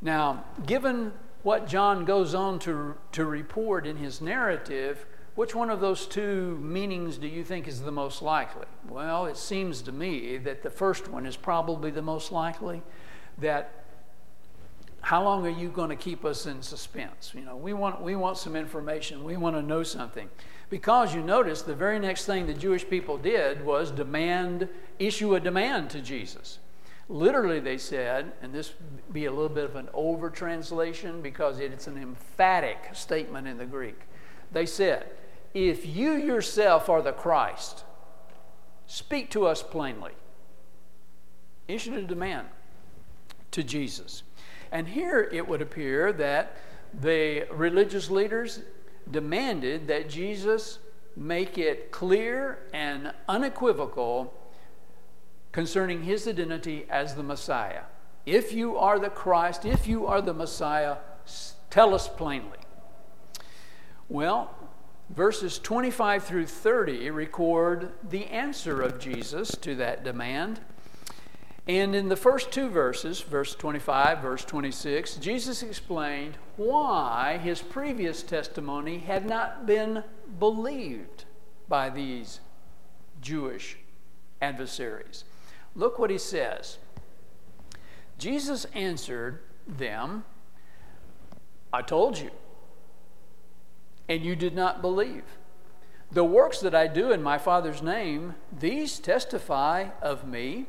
Now, 0.00 0.44
given 0.64 1.12
what 1.42 1.66
John 1.66 2.04
goes 2.04 2.34
on 2.34 2.58
to, 2.60 2.94
to 3.12 3.24
report 3.24 3.86
in 3.86 3.96
his 3.96 4.20
narrative, 4.20 5.06
which 5.34 5.54
one 5.54 5.70
of 5.70 5.80
those 5.80 6.06
two 6.06 6.58
meanings 6.58 7.16
do 7.16 7.26
you 7.26 7.42
think 7.42 7.66
is 7.66 7.82
the 7.82 7.92
most 7.92 8.22
likely? 8.22 8.66
Well, 8.88 9.26
it 9.26 9.36
seems 9.36 9.82
to 9.82 9.92
me 9.92 10.36
that 10.38 10.62
the 10.62 10.70
first 10.70 11.08
one 11.08 11.26
is 11.26 11.36
probably 11.36 11.90
the 11.90 12.02
most 12.02 12.32
likely. 12.32 12.82
That 13.38 13.82
how 15.00 15.24
long 15.24 15.44
are 15.46 15.50
you 15.50 15.68
going 15.68 15.88
to 15.88 15.96
keep 15.96 16.24
us 16.24 16.46
in 16.46 16.62
suspense? 16.62 17.32
You 17.34 17.40
know, 17.40 17.56
we 17.56 17.72
want, 17.72 18.02
we 18.02 18.14
want 18.14 18.38
some 18.38 18.54
information, 18.54 19.24
we 19.24 19.36
want 19.36 19.56
to 19.56 19.62
know 19.62 19.82
something. 19.82 20.28
Because 20.70 21.14
you 21.14 21.22
notice 21.22 21.62
the 21.62 21.74
very 21.74 21.98
next 21.98 22.24
thing 22.24 22.46
the 22.46 22.54
Jewish 22.54 22.88
people 22.88 23.18
did 23.18 23.64
was 23.64 23.90
demand, 23.90 24.68
issue 24.98 25.34
a 25.34 25.40
demand 25.40 25.90
to 25.90 26.00
Jesus. 26.00 26.60
Literally, 27.08 27.60
they 27.60 27.78
said, 27.78 28.32
and 28.40 28.54
this 28.54 28.72
be 29.12 29.26
a 29.26 29.30
little 29.30 29.48
bit 29.48 29.64
of 29.64 29.76
an 29.76 29.88
over 29.92 30.30
translation 30.30 31.20
because 31.20 31.58
it's 31.58 31.86
an 31.86 31.98
emphatic 31.98 32.90
statement 32.92 33.46
in 33.46 33.58
the 33.58 33.66
Greek. 33.66 34.00
They 34.52 34.66
said, 34.66 35.10
If 35.52 35.84
you 35.84 36.12
yourself 36.12 36.88
are 36.88 37.02
the 37.02 37.12
Christ, 37.12 37.84
speak 38.86 39.30
to 39.30 39.46
us 39.46 39.62
plainly. 39.62 40.12
Issued 41.68 41.98
a 41.98 42.02
demand 42.02 42.48
to 43.52 43.62
Jesus. 43.62 44.22
And 44.70 44.88
here 44.88 45.28
it 45.32 45.46
would 45.46 45.62
appear 45.62 46.12
that 46.14 46.56
the 46.98 47.46
religious 47.50 48.10
leaders 48.10 48.60
demanded 49.10 49.88
that 49.88 50.08
Jesus 50.08 50.78
make 51.16 51.58
it 51.58 51.90
clear 51.90 52.58
and 52.72 53.12
unequivocal 53.28 54.32
concerning 55.52 56.02
his 56.02 56.26
identity 56.26 56.86
as 56.90 57.14
the 57.14 57.22
Messiah. 57.22 57.82
If 58.24 58.52
you 58.52 58.76
are 58.76 58.98
the 58.98 59.10
Christ, 59.10 59.64
if 59.64 59.86
you 59.86 60.06
are 60.06 60.22
the 60.22 60.34
Messiah, 60.34 60.96
tell 61.70 61.94
us 61.94 62.08
plainly. 62.08 62.58
Well, 64.08 64.54
verses 65.10 65.58
25 65.58 66.24
through 66.24 66.46
30 66.46 67.10
record 67.10 67.92
the 68.08 68.26
answer 68.26 68.80
of 68.80 68.98
Jesus 68.98 69.50
to 69.56 69.74
that 69.76 70.04
demand. 70.04 70.60
And 71.66 71.94
in 71.94 72.08
the 72.08 72.16
first 72.16 72.50
two 72.50 72.68
verses, 72.68 73.20
verse 73.20 73.54
25, 73.54 74.18
verse 74.18 74.44
26, 74.44 75.16
Jesus 75.16 75.62
explained 75.62 76.36
why 76.56 77.38
his 77.38 77.62
previous 77.62 78.22
testimony 78.22 78.98
had 78.98 79.26
not 79.26 79.64
been 79.64 80.02
believed 80.40 81.24
by 81.68 81.88
these 81.88 82.40
Jewish 83.20 83.78
adversaries. 84.40 85.24
Look 85.74 85.98
what 85.98 86.10
he 86.10 86.18
says. 86.18 86.78
Jesus 88.18 88.66
answered 88.74 89.40
them, 89.66 90.24
I 91.72 91.82
told 91.82 92.18
you, 92.18 92.30
and 94.08 94.22
you 94.22 94.36
did 94.36 94.54
not 94.54 94.82
believe. 94.82 95.24
The 96.10 96.24
works 96.24 96.60
that 96.60 96.74
I 96.74 96.86
do 96.86 97.10
in 97.10 97.22
my 97.22 97.38
Father's 97.38 97.82
name, 97.82 98.34
these 98.56 98.98
testify 98.98 99.88
of 100.02 100.26
me, 100.26 100.66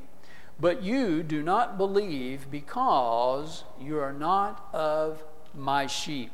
but 0.60 0.82
you 0.82 1.22
do 1.24 1.44
not 1.44 1.78
believe 1.78 2.50
because 2.50 3.66
you 3.82 4.00
are 4.00 4.14
not 4.14 4.70
of 4.72 5.24
my 5.54 5.86
sheep. 5.88 6.32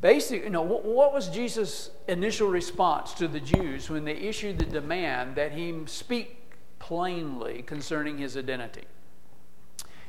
Basically, 0.00 0.44
you 0.44 0.50
know, 0.50 0.62
what 0.62 1.12
was 1.12 1.28
Jesus' 1.28 1.90
initial 2.08 2.48
response 2.48 3.12
to 3.14 3.28
the 3.28 3.40
Jews 3.40 3.90
when 3.90 4.04
they 4.06 4.14
issued 4.14 4.58
the 4.58 4.64
demand 4.64 5.36
that 5.36 5.52
he 5.52 5.74
speak 5.84 6.43
plainly 6.84 7.62
concerning 7.62 8.18
his 8.18 8.36
identity? 8.36 8.84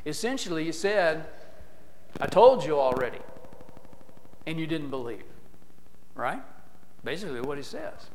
Essentially, 0.05 0.65
he 0.65 0.73
said, 0.73 1.25
I 2.19 2.27
told 2.27 2.65
you 2.65 2.77
already, 2.77 3.21
and 4.45 4.59
you 4.59 4.67
didn't 4.67 4.89
believe. 4.89 5.23
Right? 6.15 6.41
Basically, 7.05 7.39
what 7.39 7.57
he 7.57 7.63
says. 7.63 8.07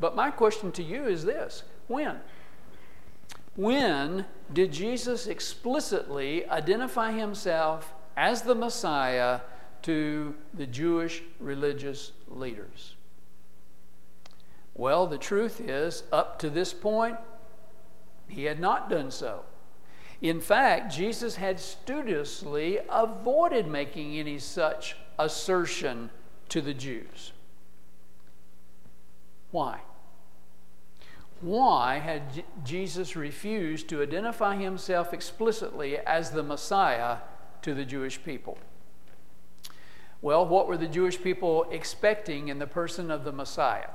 But 0.00 0.16
my 0.16 0.30
question 0.30 0.72
to 0.72 0.82
you 0.82 1.04
is 1.04 1.22
this 1.26 1.64
when? 1.86 2.20
When 3.56 4.24
did 4.54 4.72
Jesus 4.72 5.26
explicitly 5.26 6.48
identify 6.48 7.12
himself 7.12 7.92
as 8.16 8.40
the 8.40 8.54
Messiah 8.54 9.40
to 9.82 10.34
the 10.54 10.66
Jewish 10.66 11.22
religious 11.40 12.12
leaders? 12.26 12.94
Well, 14.74 15.06
the 15.06 15.18
truth 15.18 15.60
is, 15.60 16.04
up 16.10 16.38
to 16.38 16.48
this 16.48 16.72
point, 16.72 17.18
he 18.28 18.44
had 18.44 18.60
not 18.60 18.90
done 18.90 19.10
so. 19.10 19.44
In 20.20 20.40
fact, 20.40 20.92
Jesus 20.92 21.36
had 21.36 21.60
studiously 21.60 22.78
avoided 22.90 23.66
making 23.66 24.16
any 24.16 24.38
such 24.38 24.96
assertion 25.18 26.10
to 26.48 26.60
the 26.60 26.74
Jews. 26.74 27.32
Why? 29.50 29.80
Why 31.40 31.98
had 31.98 32.44
Jesus 32.64 33.14
refused 33.14 33.88
to 33.88 34.02
identify 34.02 34.56
himself 34.56 35.14
explicitly 35.14 35.98
as 35.98 36.30
the 36.30 36.42
Messiah 36.42 37.18
to 37.62 37.74
the 37.74 37.84
Jewish 37.84 38.22
people? 38.22 38.58
Well, 40.20 40.44
what 40.44 40.66
were 40.66 40.76
the 40.76 40.88
Jewish 40.88 41.22
people 41.22 41.64
expecting 41.70 42.48
in 42.48 42.58
the 42.58 42.66
person 42.66 43.10
of 43.10 43.22
the 43.22 43.30
Messiah? 43.30 43.90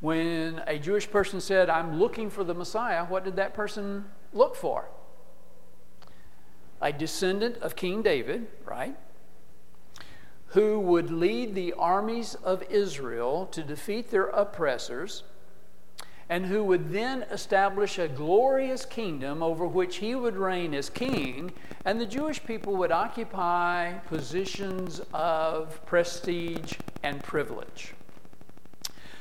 When 0.00 0.62
a 0.66 0.78
Jewish 0.78 1.10
person 1.10 1.40
said, 1.40 1.68
I'm 1.68 1.98
looking 1.98 2.30
for 2.30 2.42
the 2.42 2.54
Messiah, 2.54 3.04
what 3.04 3.24
did 3.24 3.36
that 3.36 3.54
person 3.54 4.06
look 4.32 4.56
for? 4.56 4.88
A 6.80 6.92
descendant 6.92 7.58
of 7.58 7.76
King 7.76 8.02
David, 8.02 8.46
right? 8.64 8.96
who 10.50 10.80
would 10.80 11.10
lead 11.10 11.54
the 11.54 11.72
armies 11.74 12.34
of 12.42 12.62
Israel 12.64 13.46
to 13.46 13.62
defeat 13.62 14.10
their 14.10 14.26
oppressors, 14.26 15.22
and 16.28 16.46
who 16.46 16.64
would 16.64 16.92
then 16.92 17.22
establish 17.30 17.98
a 17.98 18.08
glorious 18.08 18.84
kingdom 18.84 19.42
over 19.42 19.66
which 19.66 19.96
he 19.96 20.14
would 20.14 20.36
reign 20.36 20.74
as 20.74 20.90
king, 20.90 21.52
and 21.84 22.00
the 22.00 22.06
Jewish 22.06 22.42
people 22.44 22.76
would 22.76 22.90
occupy 22.90 23.92
positions 24.08 25.00
of 25.14 25.84
prestige 25.86 26.74
and 27.04 27.22
privilege. 27.22 27.94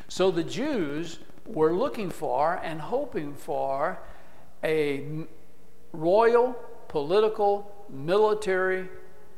So 0.10 0.32
the 0.32 0.44
Jews 0.44 1.20
were 1.46 1.72
looking 1.72 2.10
for 2.10 2.60
and 2.64 2.82
hoping 2.82 3.36
for 3.36 4.00
a 4.64 5.06
royal, 5.94 6.56
political, 6.88 7.72
military 7.90 8.90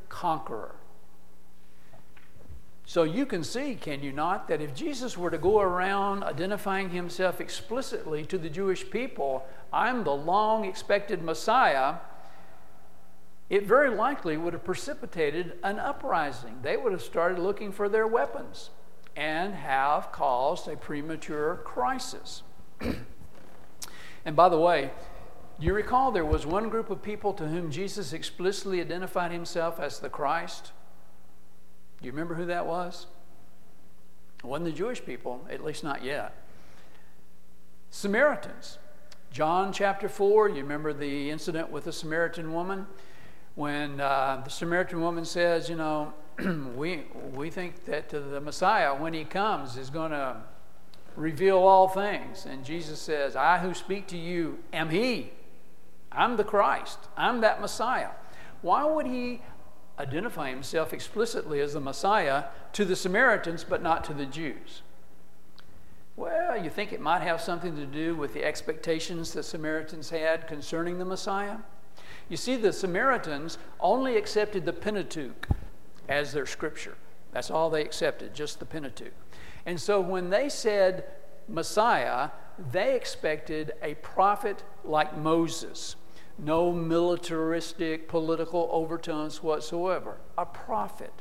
conqueror. 0.07 0.75
So 2.85 3.03
you 3.03 3.25
can 3.25 3.43
see, 3.43 3.75
can 3.75 4.01
you 4.01 4.13
not, 4.13 4.47
that 4.47 4.61
if 4.61 4.73
Jesus 4.73 5.17
were 5.17 5.29
to 5.29 5.37
go 5.37 5.59
around 5.59 6.23
identifying 6.23 6.89
himself 6.89 7.41
explicitly 7.41 8.25
to 8.25 8.37
the 8.37 8.49
Jewish 8.49 8.89
people, 8.89 9.45
I'm 9.73 10.05
the 10.05 10.15
long 10.15 10.63
expected 10.63 11.21
Messiah, 11.21 11.95
it 13.49 13.65
very 13.65 13.89
likely 13.89 14.37
would 14.37 14.53
have 14.53 14.63
precipitated 14.63 15.57
an 15.63 15.79
uprising. 15.79 16.59
They 16.61 16.77
would 16.77 16.93
have 16.93 17.01
started 17.01 17.39
looking 17.39 17.73
for 17.73 17.89
their 17.89 18.07
weapons 18.07 18.69
and 19.15 19.53
have 19.53 20.11
caused 20.11 20.67
a 20.67 20.75
premature 20.75 21.61
crisis. 21.63 22.43
and 24.25 24.35
by 24.35 24.49
the 24.49 24.59
way, 24.59 24.91
you 25.59 25.73
recall 25.73 26.11
there 26.11 26.25
was 26.25 26.45
one 26.45 26.69
group 26.69 26.89
of 26.89 27.03
people 27.03 27.33
to 27.33 27.47
whom 27.47 27.69
Jesus 27.69 28.13
explicitly 28.13 28.81
identified 28.81 29.31
himself 29.31 29.79
as 29.79 29.99
the 29.99 30.09
Christ? 30.09 30.71
Do 32.01 32.07
you 32.07 32.11
remember 32.11 32.33
who 32.33 32.45
that 32.47 32.65
was? 32.65 33.05
It 34.39 34.47
wasn't 34.47 34.65
the 34.65 34.71
Jewish 34.71 35.05
people, 35.05 35.45
at 35.51 35.63
least 35.63 35.83
not 35.83 36.03
yet. 36.03 36.35
Samaritans. 37.91 38.79
John 39.31 39.71
chapter 39.71 40.09
4, 40.09 40.49
you 40.49 40.55
remember 40.55 40.93
the 40.93 41.29
incident 41.29 41.71
with 41.71 41.83
the 41.83 41.93
Samaritan 41.93 42.53
woman? 42.53 42.87
When 43.61 44.01
uh, 44.01 44.41
the 44.43 44.49
Samaritan 44.49 45.01
woman 45.01 45.23
says, 45.23 45.69
You 45.69 45.75
know, 45.75 46.13
we, 46.75 47.03
we 47.31 47.51
think 47.51 47.85
that 47.85 48.09
the 48.09 48.41
Messiah, 48.41 48.95
when 48.95 49.13
he 49.13 49.23
comes, 49.23 49.77
is 49.77 49.91
going 49.91 50.09
to 50.09 50.37
reveal 51.15 51.59
all 51.59 51.87
things. 51.87 52.47
And 52.47 52.65
Jesus 52.65 52.99
says, 52.99 53.35
I 53.35 53.59
who 53.59 53.75
speak 53.75 54.07
to 54.07 54.17
you 54.17 54.57
am 54.73 54.89
he. 54.89 55.31
I'm 56.11 56.37
the 56.37 56.43
Christ. 56.43 56.97
I'm 57.15 57.41
that 57.41 57.61
Messiah. 57.61 58.09
Why 58.63 58.83
would 58.83 59.05
he 59.05 59.41
identify 59.99 60.49
himself 60.49 60.91
explicitly 60.91 61.59
as 61.59 61.73
the 61.73 61.79
Messiah 61.79 62.45
to 62.73 62.83
the 62.83 62.95
Samaritans, 62.95 63.63
but 63.63 63.83
not 63.83 64.03
to 64.05 64.13
the 64.15 64.25
Jews. 64.25 64.81
Well, 66.15 66.59
you 66.59 66.71
think 66.71 66.93
it 66.93 66.99
might 66.99 67.21
have 67.21 67.39
something 67.39 67.75
to 67.75 67.85
do 67.85 68.15
with 68.15 68.33
the 68.33 68.43
expectations 68.43 69.33
the 69.33 69.43
Samaritans 69.43 70.09
had 70.09 70.47
concerning 70.47 70.97
the 70.97 71.05
Messiah? 71.05 71.57
You 72.31 72.37
see, 72.37 72.55
the 72.55 72.71
Samaritans 72.71 73.57
only 73.81 74.15
accepted 74.15 74.63
the 74.63 74.71
Pentateuch 74.71 75.49
as 76.07 76.31
their 76.31 76.45
scripture. 76.45 76.95
That's 77.33 77.51
all 77.51 77.69
they 77.69 77.81
accepted, 77.81 78.33
just 78.33 78.59
the 78.59 78.65
Pentateuch. 78.65 79.11
And 79.65 79.77
so 79.77 79.99
when 79.99 80.29
they 80.29 80.47
said 80.47 81.03
Messiah, 81.49 82.29
they 82.71 82.95
expected 82.95 83.73
a 83.81 83.95
prophet 83.95 84.63
like 84.85 85.17
Moses 85.17 85.97
no 86.37 86.71
militaristic 86.71 88.07
political 88.07 88.69
overtones 88.71 89.43
whatsoever, 89.43 90.17
a 90.37 90.45
prophet. 90.45 91.13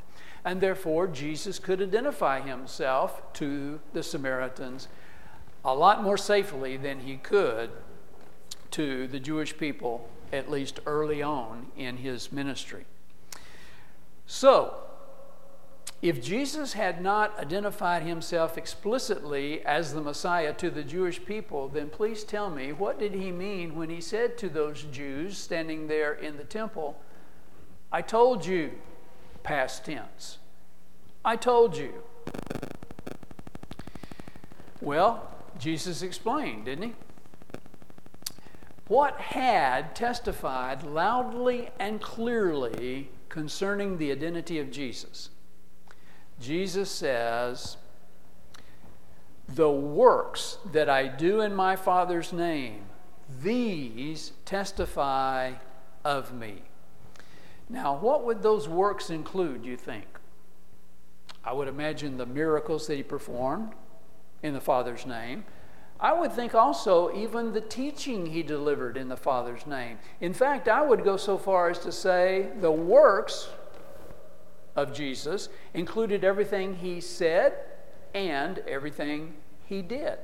And 0.43 0.61
therefore, 0.61 1.07
Jesus 1.07 1.59
could 1.59 1.81
identify 1.81 2.39
himself 2.39 3.21
to 3.33 3.81
the 3.91 4.01
Samaritans 4.01 4.87
a 5.63 5.75
lot 5.75 6.01
more 6.01 6.17
safely 6.17 6.77
than 6.77 7.01
he 7.01 7.17
could 7.17 7.69
to 8.71 9.07
the 9.07 9.19
Jewish 9.19 9.57
people, 9.57 10.09
at 10.31 10.49
least 10.49 10.79
early 10.85 11.21
on 11.21 11.67
in 11.75 11.97
his 11.97 12.31
ministry. 12.31 12.85
So, 14.25 14.75
if 16.01 16.23
Jesus 16.23 16.73
had 16.73 17.01
not 17.01 17.37
identified 17.37 18.01
himself 18.01 18.57
explicitly 18.57 19.63
as 19.65 19.93
the 19.93 20.01
Messiah 20.01 20.53
to 20.53 20.71
the 20.71 20.83
Jewish 20.83 21.23
people, 21.23 21.67
then 21.67 21.89
please 21.89 22.23
tell 22.23 22.49
me 22.49 22.73
what 22.73 22.97
did 22.97 23.13
he 23.13 23.31
mean 23.31 23.75
when 23.75 23.89
he 23.89 24.01
said 24.01 24.37
to 24.39 24.49
those 24.49 24.83
Jews 24.91 25.37
standing 25.37 25.87
there 25.87 26.13
in 26.13 26.37
the 26.37 26.43
temple, 26.43 26.99
I 27.91 28.01
told 28.01 28.45
you, 28.45 28.71
past 29.43 29.85
tense. 29.85 30.39
I 31.23 31.35
told 31.35 31.77
you. 31.77 31.93
Well, 34.81 35.29
Jesus 35.59 36.01
explained, 36.01 36.65
didn't 36.65 36.85
he? 36.85 36.93
What 38.87 39.19
had 39.19 39.95
testified 39.95 40.83
loudly 40.83 41.69
and 41.79 42.01
clearly 42.01 43.09
concerning 43.29 43.97
the 43.97 44.11
identity 44.11 44.59
of 44.59 44.71
Jesus? 44.71 45.29
Jesus 46.39 46.89
says, 46.89 47.77
The 49.47 49.71
works 49.71 50.57
that 50.71 50.89
I 50.89 51.07
do 51.07 51.41
in 51.41 51.55
my 51.55 51.75
Father's 51.75 52.33
name, 52.33 52.85
these 53.41 54.33
testify 54.43 55.53
of 56.03 56.33
me. 56.33 56.63
Now, 57.69 57.95
what 57.97 58.25
would 58.25 58.41
those 58.41 58.67
works 58.67 59.09
include, 59.09 59.65
you 59.65 59.77
think? 59.77 60.05
I 61.43 61.53
would 61.53 61.67
imagine 61.67 62.17
the 62.17 62.25
miracles 62.25 62.87
that 62.87 62.95
he 62.95 63.03
performed 63.03 63.71
in 64.43 64.53
the 64.53 64.61
Father's 64.61 65.05
name. 65.05 65.45
I 66.01 66.13
would 66.13 66.33
think 66.33 66.55
also 66.55 67.15
even 67.15 67.53
the 67.53 67.61
teaching 67.61 68.25
he 68.25 68.41
delivered 68.41 68.97
in 68.97 69.07
the 69.07 69.15
Father's 69.15 69.67
name. 69.67 69.99
In 70.19 70.33
fact, 70.33 70.67
I 70.67 70.81
would 70.81 71.03
go 71.03 71.15
so 71.15 71.37
far 71.37 71.69
as 71.69 71.77
to 71.79 71.91
say 71.91 72.49
the 72.59 72.71
works 72.71 73.49
of 74.75 74.93
Jesus 74.93 75.49
included 75.75 76.23
everything 76.23 76.75
he 76.75 77.01
said 77.01 77.53
and 78.15 78.59
everything 78.59 79.35
he 79.65 79.83
did. 79.83 80.17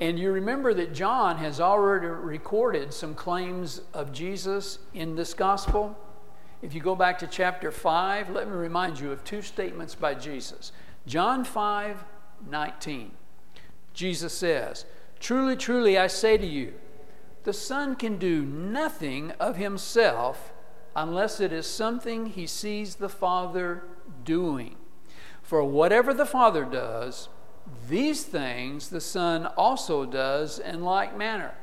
And 0.00 0.18
you 0.18 0.32
remember 0.32 0.74
that 0.74 0.92
John 0.92 1.36
has 1.36 1.60
already 1.60 2.06
recorded 2.06 2.92
some 2.92 3.14
claims 3.14 3.82
of 3.92 4.12
Jesus 4.12 4.78
in 4.92 5.14
this 5.14 5.34
gospel. 5.34 5.96
If 6.62 6.74
you 6.74 6.80
go 6.80 6.96
back 6.96 7.18
to 7.20 7.26
chapter 7.26 7.70
5, 7.70 8.30
let 8.30 8.48
me 8.48 8.54
remind 8.54 8.98
you 8.98 9.12
of 9.12 9.22
two 9.24 9.42
statements 9.42 9.94
by 9.94 10.14
Jesus. 10.14 10.72
John 11.06 11.44
5 11.44 12.04
19. 12.48 13.10
Jesus 13.92 14.32
says, 14.32 14.84
Truly, 15.18 15.56
truly, 15.56 15.98
I 15.98 16.06
say 16.06 16.38
to 16.38 16.46
you, 16.46 16.74
the 17.44 17.52
Son 17.52 17.96
can 17.96 18.18
do 18.18 18.42
nothing 18.42 19.32
of 19.40 19.56
himself 19.56 20.52
unless 20.94 21.40
it 21.40 21.52
is 21.52 21.66
something 21.66 22.26
he 22.26 22.46
sees 22.46 22.96
the 22.96 23.08
Father 23.08 23.82
doing. 24.24 24.76
For 25.42 25.64
whatever 25.64 26.12
the 26.12 26.26
Father 26.26 26.64
does, 26.64 27.28
these 27.88 28.22
things 28.22 28.88
the 28.88 29.00
Son 29.00 29.46
also 29.46 30.04
does 30.04 30.58
in 30.58 30.82
like 30.82 31.16
manner. 31.16 31.54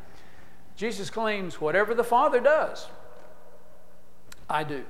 Jesus 0.76 1.10
claims, 1.10 1.60
whatever 1.60 1.94
the 1.94 2.04
Father 2.04 2.40
does, 2.40 2.88
I 4.50 4.64
do. 4.64 4.86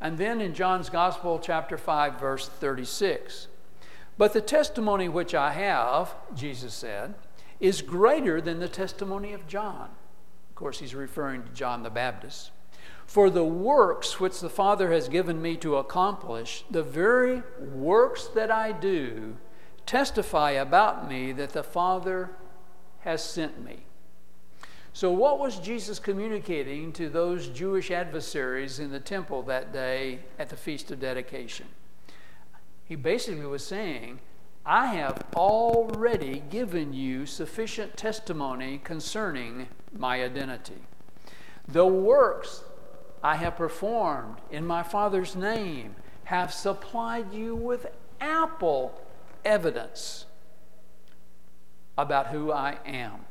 And 0.00 0.16
then 0.16 0.40
in 0.40 0.54
John's 0.54 0.88
Gospel, 0.88 1.38
chapter 1.38 1.76
5, 1.76 2.18
verse 2.18 2.48
36, 2.48 3.48
but 4.20 4.34
the 4.34 4.40
testimony 4.42 5.08
which 5.08 5.34
I 5.34 5.52
have, 5.52 6.14
Jesus 6.34 6.74
said, 6.74 7.14
is 7.58 7.80
greater 7.80 8.38
than 8.38 8.58
the 8.58 8.68
testimony 8.68 9.32
of 9.32 9.46
John. 9.46 9.88
Of 10.50 10.56
course, 10.56 10.78
he's 10.78 10.94
referring 10.94 11.42
to 11.42 11.48
John 11.54 11.82
the 11.82 11.88
Baptist. 11.88 12.50
For 13.06 13.30
the 13.30 13.46
works 13.46 14.20
which 14.20 14.40
the 14.40 14.50
Father 14.50 14.92
has 14.92 15.08
given 15.08 15.40
me 15.40 15.56
to 15.56 15.76
accomplish, 15.76 16.66
the 16.70 16.82
very 16.82 17.42
works 17.58 18.26
that 18.34 18.50
I 18.50 18.72
do, 18.72 19.38
testify 19.86 20.50
about 20.50 21.08
me 21.08 21.32
that 21.32 21.54
the 21.54 21.62
Father 21.62 22.28
has 22.98 23.24
sent 23.24 23.64
me. 23.64 23.86
So, 24.92 25.10
what 25.10 25.38
was 25.38 25.58
Jesus 25.58 25.98
communicating 25.98 26.92
to 26.92 27.08
those 27.08 27.48
Jewish 27.48 27.90
adversaries 27.90 28.80
in 28.80 28.90
the 28.90 29.00
temple 29.00 29.44
that 29.44 29.72
day 29.72 30.18
at 30.38 30.50
the 30.50 30.56
Feast 30.56 30.90
of 30.90 31.00
Dedication? 31.00 31.68
He 32.90 32.96
basically 32.96 33.46
was 33.46 33.64
saying, 33.64 34.18
I 34.66 34.86
have 34.86 35.24
already 35.36 36.42
given 36.50 36.92
you 36.92 37.24
sufficient 37.24 37.96
testimony 37.96 38.80
concerning 38.82 39.68
my 39.96 40.24
identity. 40.24 40.82
The 41.68 41.86
works 41.86 42.64
I 43.22 43.36
have 43.36 43.54
performed 43.54 44.38
in 44.50 44.66
my 44.66 44.82
Father's 44.82 45.36
name 45.36 45.94
have 46.24 46.52
supplied 46.52 47.32
you 47.32 47.54
with 47.54 47.86
ample 48.20 49.00
evidence 49.44 50.26
about 51.96 52.26
who 52.26 52.50
I 52.50 52.78
am. 52.84 53.24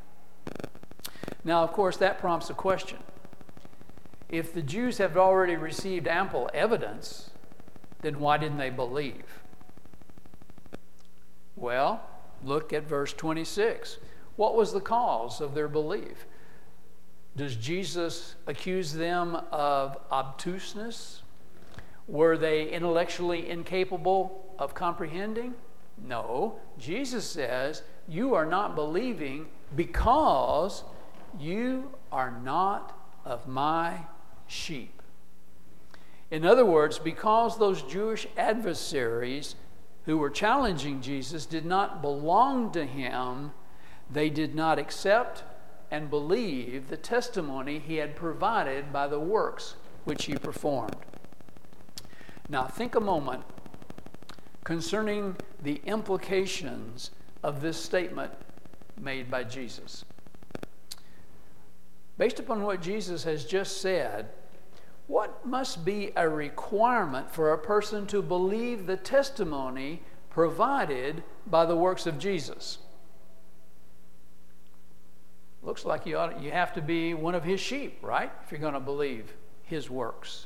Now, 1.44 1.66
of 1.66 1.74
course, 1.74 1.98
that 1.98 2.18
prompts 2.18 2.50
a 2.50 2.54
question. 2.54 3.00
If 4.30 4.54
the 4.54 4.62
Jews 4.62 5.00
have 5.00 5.18
already 5.18 5.58
received 5.58 6.08
ample 6.08 6.50
evidence, 6.54 7.32
then 8.02 8.22
why 8.22 8.38
didn't 8.38 8.58
they 8.58 8.70
believe? 8.70 9.39
Well, 11.60 12.02
look 12.44 12.72
at 12.72 12.88
verse 12.88 13.12
26. 13.14 13.98
What 14.38 14.56
was 14.56 14.72
the 14.72 14.80
cause 14.80 15.42
of 15.42 15.54
their 15.54 15.68
belief? 15.68 16.26
Does 17.36 17.56
Jesus 17.56 18.36
accuse 18.48 18.94
them 18.94 19.36
of 19.52 19.98
obtuseness? 20.10 21.22
Were 22.08 22.38
they 22.38 22.70
intellectually 22.70 23.50
incapable 23.50 24.56
of 24.58 24.74
comprehending? 24.74 25.54
No. 26.08 26.56
Jesus 26.78 27.26
says, 27.26 27.84
You 28.08 28.34
are 28.34 28.46
not 28.46 28.76
believing 28.76 29.48
because 29.76 30.84
you 31.38 31.92
are 32.12 32.32
not 32.32 32.98
of 33.26 33.48
my 33.48 34.06
sheep. 34.48 35.02
In 36.32 36.46
other 36.46 36.66
words, 36.66 36.98
because 36.98 37.58
those 37.58 37.82
Jewish 37.84 38.28
adversaries 38.38 39.56
who 40.10 40.18
were 40.18 40.32
challenging 40.32 41.02
Jesus 41.02 41.46
did 41.46 41.68
not 41.68 42.02
belong 42.02 42.72
to 42.72 42.84
him, 42.84 43.52
they 44.10 44.28
did 44.28 44.56
not 44.56 44.80
accept 44.80 45.44
and 45.92 46.10
believe 46.10 46.90
the 46.90 46.98
testimony 46.98 47.78
he 47.78 47.98
had 47.98 48.16
provided 48.16 48.92
by 48.92 49.06
the 49.06 49.20
works 49.20 49.76
which 50.06 50.26
he 50.26 50.34
performed. 50.34 50.96
Now, 52.50 52.64
think 52.64 52.96
a 52.96 53.00
moment 53.00 53.44
concerning 54.64 55.36
the 55.62 55.80
implications 55.86 57.12
of 57.44 57.62
this 57.62 57.78
statement 57.78 58.32
made 59.00 59.30
by 59.30 59.44
Jesus. 59.44 60.06
Based 62.18 62.40
upon 62.40 62.64
what 62.64 62.82
Jesus 62.82 63.26
has 63.26 63.46
just 63.46 63.80
said, 63.80 64.30
what 65.10 65.44
must 65.44 65.84
be 65.84 66.12
a 66.16 66.30
requirement 66.30 67.32
for 67.32 67.52
a 67.52 67.58
person 67.58 68.06
to 68.06 68.22
believe 68.22 68.86
the 68.86 68.96
testimony 68.96 70.04
provided 70.30 71.24
by 71.48 71.66
the 71.66 71.76
works 71.76 72.06
of 72.06 72.20
Jesus? 72.20 72.78
Looks 75.64 75.84
like 75.84 76.06
you, 76.06 76.16
ought, 76.16 76.40
you 76.40 76.52
have 76.52 76.74
to 76.74 76.82
be 76.82 77.16
one 77.16 77.34
of 77.34 77.44
his 77.44 77.60
sheep, 77.60 77.98
right? 78.04 78.32
If 78.46 78.52
you're 78.52 78.62
going 78.62 78.76
to 78.76 78.80
believe 78.80 79.34
his 79.64 79.90
works. 79.90 80.46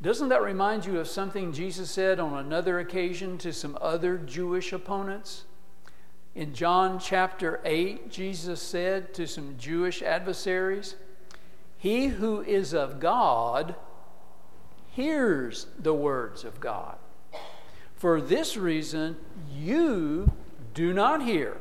Doesn't 0.00 0.30
that 0.30 0.42
remind 0.42 0.86
you 0.86 0.98
of 0.98 1.06
something 1.06 1.52
Jesus 1.52 1.90
said 1.90 2.18
on 2.18 2.32
another 2.32 2.78
occasion 2.78 3.36
to 3.38 3.52
some 3.52 3.76
other 3.82 4.16
Jewish 4.16 4.72
opponents? 4.72 5.44
In 6.34 6.54
John 6.54 6.98
chapter 6.98 7.60
8, 7.62 8.10
Jesus 8.10 8.62
said 8.62 9.12
to 9.12 9.26
some 9.26 9.56
Jewish 9.58 10.00
adversaries, 10.00 10.96
He 11.78 12.08
who 12.08 12.42
is 12.42 12.72
of 12.72 13.00
God 13.00 13.74
hears 14.90 15.66
the 15.78 15.94
words 15.94 16.44
of 16.44 16.58
God. 16.58 16.96
For 17.94 18.20
this 18.20 18.56
reason, 18.56 19.16
you 19.54 20.32
do 20.74 20.92
not 20.92 21.22
hear, 21.22 21.58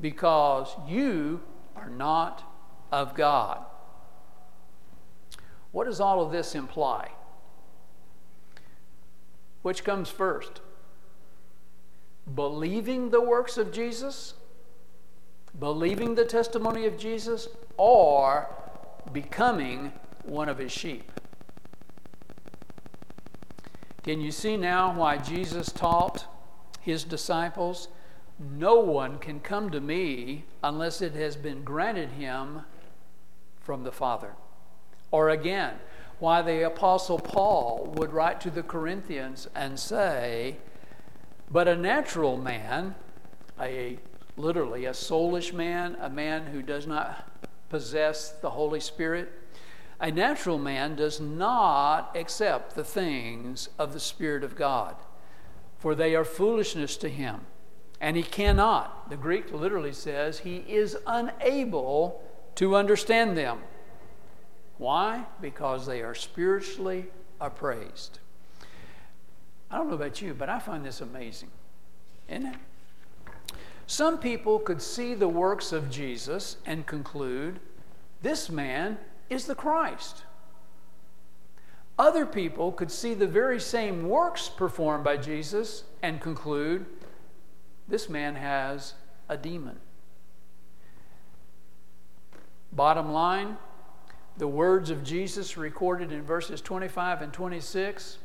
because 0.00 0.74
you 0.86 1.40
are 1.76 1.90
not 1.90 2.42
of 2.92 3.14
God. 3.14 3.64
What 5.72 5.84
does 5.84 6.00
all 6.00 6.20
of 6.20 6.32
this 6.32 6.54
imply? 6.54 7.10
Which 9.62 9.84
comes 9.84 10.08
first? 10.08 10.60
Believing 12.34 13.10
the 13.10 13.20
works 13.20 13.58
of 13.58 13.72
Jesus, 13.72 14.34
believing 15.58 16.14
the 16.14 16.24
testimony 16.24 16.86
of 16.86 16.96
Jesus, 16.96 17.48
or 17.76 18.48
becoming 19.12 19.92
one 20.24 20.48
of 20.48 20.58
his 20.58 20.72
sheep? 20.72 21.10
Can 24.02 24.20
you 24.20 24.32
see 24.32 24.56
now 24.56 24.94
why 24.94 25.18
Jesus 25.18 25.70
taught 25.70 26.26
his 26.80 27.04
disciples? 27.04 27.88
No 28.38 28.76
one 28.80 29.18
can 29.18 29.40
come 29.40 29.70
to 29.70 29.80
me 29.80 30.44
unless 30.62 31.02
it 31.02 31.12
has 31.12 31.36
been 31.36 31.62
granted 31.62 32.10
him 32.10 32.62
from 33.60 33.84
the 33.84 33.92
Father. 33.92 34.32
Or 35.10 35.28
again, 35.28 35.74
why 36.18 36.42
the 36.42 36.66
Apostle 36.66 37.18
Paul 37.18 37.92
would 37.96 38.12
write 38.12 38.40
to 38.42 38.50
the 38.50 38.62
Corinthians 38.62 39.48
and 39.54 39.78
say, 39.78 40.56
But 41.50 41.68
a 41.68 41.76
natural 41.76 42.36
man, 42.36 42.94
a 43.60 43.98
literally 44.36 44.86
a 44.86 44.90
soulish 44.90 45.52
man, 45.52 45.96
a 46.00 46.08
man 46.08 46.46
who 46.46 46.62
does 46.62 46.86
not 46.86 47.29
possess 47.70 48.30
the 48.30 48.50
Holy 48.50 48.80
Spirit, 48.80 49.32
a 50.00 50.10
natural 50.10 50.58
man 50.58 50.96
does 50.96 51.20
not 51.20 52.14
accept 52.14 52.74
the 52.74 52.84
things 52.84 53.70
of 53.78 53.92
the 53.92 54.00
Spirit 54.00 54.44
of 54.44 54.56
God, 54.56 54.96
for 55.78 55.94
they 55.94 56.14
are 56.14 56.24
foolishness 56.24 56.96
to 56.98 57.08
him. 57.08 57.40
And 58.00 58.16
he 58.16 58.22
cannot. 58.22 59.10
The 59.10 59.16
Greek 59.16 59.52
literally 59.52 59.92
says 59.92 60.40
he 60.40 60.56
is 60.66 60.96
unable 61.06 62.22
to 62.56 62.76
understand 62.76 63.36
them. 63.36 63.60
Why? 64.78 65.26
Because 65.40 65.86
they 65.86 66.00
are 66.00 66.14
spiritually 66.14 67.06
appraised. 67.40 68.18
I 69.70 69.76
don't 69.76 69.88
know 69.88 69.94
about 69.94 70.20
you, 70.20 70.34
but 70.34 70.48
I 70.48 70.58
find 70.58 70.84
this 70.84 71.02
amazing. 71.02 71.50
Isn't 72.28 72.46
it? 72.46 72.56
Some 73.90 74.18
people 74.18 74.60
could 74.60 74.80
see 74.80 75.14
the 75.14 75.26
works 75.26 75.72
of 75.72 75.90
Jesus 75.90 76.58
and 76.64 76.86
conclude 76.86 77.58
this 78.22 78.48
man 78.48 78.98
is 79.28 79.46
the 79.46 79.54
Christ. 79.56 80.22
Other 81.98 82.24
people 82.24 82.70
could 82.70 82.92
see 82.92 83.14
the 83.14 83.26
very 83.26 83.58
same 83.58 84.08
works 84.08 84.48
performed 84.48 85.02
by 85.02 85.16
Jesus 85.16 85.82
and 86.04 86.20
conclude 86.20 86.86
this 87.88 88.08
man 88.08 88.36
has 88.36 88.94
a 89.28 89.36
demon. 89.36 89.80
Bottom 92.70 93.10
line, 93.10 93.56
the 94.36 94.46
words 94.46 94.90
of 94.90 95.02
Jesus 95.02 95.56
recorded 95.56 96.12
in 96.12 96.22
verses 96.22 96.60
25 96.60 97.22
and 97.22 97.32
26 97.32 98.18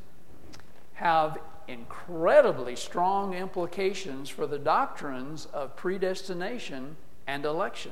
have 0.94 1.40
incredibly 1.68 2.76
strong 2.76 3.34
implications 3.34 4.30
for 4.30 4.48
the 4.48 4.60
doctrines 4.60 5.48
of 5.54 5.76
predestination 5.76 6.98
and 7.28 7.46
election. 7.46 7.92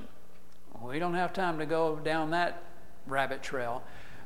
We 0.82 1.00
don't 1.00 1.14
have 1.14 1.34
time 1.34 1.58
to 1.60 1.66
go 1.66 1.98
down 1.98 2.32
that 2.32 2.64
rabbit 3.08 3.42
trail. 3.42 3.84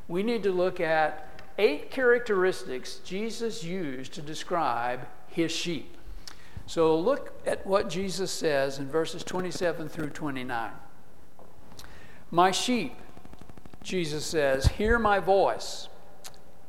We 0.08 0.24
need 0.24 0.44
to 0.44 0.52
look 0.52 0.80
at 0.80 1.42
eight 1.58 1.92
characteristics 1.92 3.00
Jesus 3.04 3.64
used 3.64 4.14
to 4.14 4.22
describe 4.22 5.08
his 5.28 5.52
sheep. 5.52 5.98
So 6.66 7.00
look 7.00 7.34
at 7.46 7.66
what 7.66 7.90
Jesus 7.90 8.32
says 8.32 8.80
in 8.80 8.90
verses 8.90 9.24
27 9.24 9.88
through 9.88 10.10
29. 10.10 10.72
My 12.30 12.52
sheep, 12.52 12.94
Jesus 13.84 14.26
says, 14.26 14.68
hear 14.68 15.00
my 15.00 15.20
voice, 15.20 15.88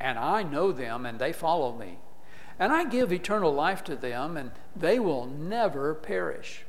and 0.01 0.17
I 0.17 0.45
know 0.45 0.71
them, 0.71 1.05
and 1.05 1.19
they 1.19 1.33
follow 1.33 1.77
me. 1.77 1.99
And 2.59 2.73
I 2.73 2.85
give 2.85 3.13
eternal 3.13 3.53
life 3.53 3.85
to 3.85 3.97
them, 3.97 4.37
and 4.37 4.51
they 4.75 4.99
will 4.99 5.27
never 5.27 5.95
perish. 5.95 6.65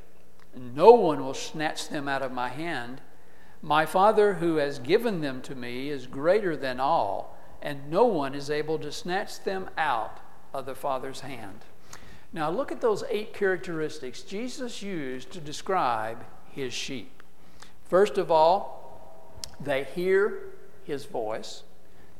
No 0.54 0.92
one 0.92 1.24
will 1.24 1.34
snatch 1.34 1.88
them 1.88 2.08
out 2.08 2.22
of 2.22 2.32
my 2.32 2.48
hand. 2.48 3.00
My 3.62 3.86
Father, 3.86 4.34
who 4.34 4.56
has 4.56 4.78
given 4.78 5.20
them 5.20 5.42
to 5.42 5.54
me, 5.54 5.90
is 5.90 6.06
greater 6.06 6.56
than 6.56 6.80
all, 6.80 7.36
and 7.60 7.90
no 7.90 8.04
one 8.04 8.34
is 8.34 8.50
able 8.50 8.78
to 8.78 8.92
snatch 8.92 9.42
them 9.42 9.68
out 9.76 10.20
of 10.54 10.66
the 10.66 10.74
Father's 10.74 11.20
hand. 11.20 11.64
Now, 12.32 12.50
look 12.50 12.70
at 12.70 12.80
those 12.80 13.04
eight 13.10 13.34
characteristics 13.34 14.22
Jesus 14.22 14.82
used 14.82 15.32
to 15.32 15.40
describe 15.40 16.24
his 16.50 16.72
sheep. 16.72 17.22
First 17.84 18.18
of 18.18 18.30
all, 18.30 19.36
they 19.60 19.84
hear 19.84 20.38
his 20.84 21.04
voice. 21.04 21.64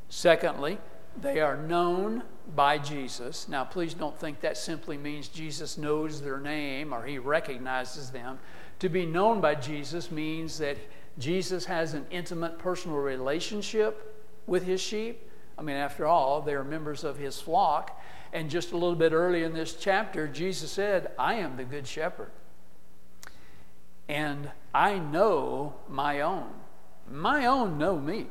Secondly, 0.09 0.78
they 1.20 1.40
are 1.40 1.56
known 1.56 2.24
by 2.54 2.78
Jesus. 2.78 3.48
Now, 3.48 3.64
please 3.64 3.94
don't 3.94 4.18
think 4.18 4.40
that 4.40 4.56
simply 4.56 4.96
means 4.96 5.28
Jesus 5.28 5.78
knows 5.78 6.20
their 6.20 6.38
name 6.38 6.92
or 6.92 7.04
he 7.04 7.18
recognizes 7.18 8.10
them. 8.10 8.38
To 8.80 8.88
be 8.88 9.06
known 9.06 9.40
by 9.40 9.54
Jesus 9.54 10.10
means 10.10 10.58
that 10.58 10.76
Jesus 11.18 11.64
has 11.66 11.94
an 11.94 12.06
intimate 12.10 12.58
personal 12.58 12.98
relationship 12.98 14.26
with 14.46 14.64
his 14.64 14.80
sheep. 14.80 15.28
I 15.58 15.62
mean, 15.62 15.76
after 15.76 16.06
all, 16.06 16.40
they 16.40 16.54
are 16.54 16.64
members 16.64 17.04
of 17.04 17.18
his 17.18 17.40
flock. 17.40 18.00
And 18.32 18.48
just 18.48 18.72
a 18.72 18.76
little 18.76 18.94
bit 18.94 19.12
early 19.12 19.42
in 19.42 19.52
this 19.52 19.74
chapter, 19.74 20.26
Jesus 20.28 20.70
said, 20.70 21.12
I 21.18 21.34
am 21.34 21.56
the 21.56 21.64
good 21.64 21.86
shepherd. 21.86 22.30
And 24.08 24.50
I 24.72 24.98
know 24.98 25.74
my 25.88 26.20
own. 26.20 26.50
My 27.10 27.46
own 27.46 27.76
know 27.76 27.98
me. 27.98 28.26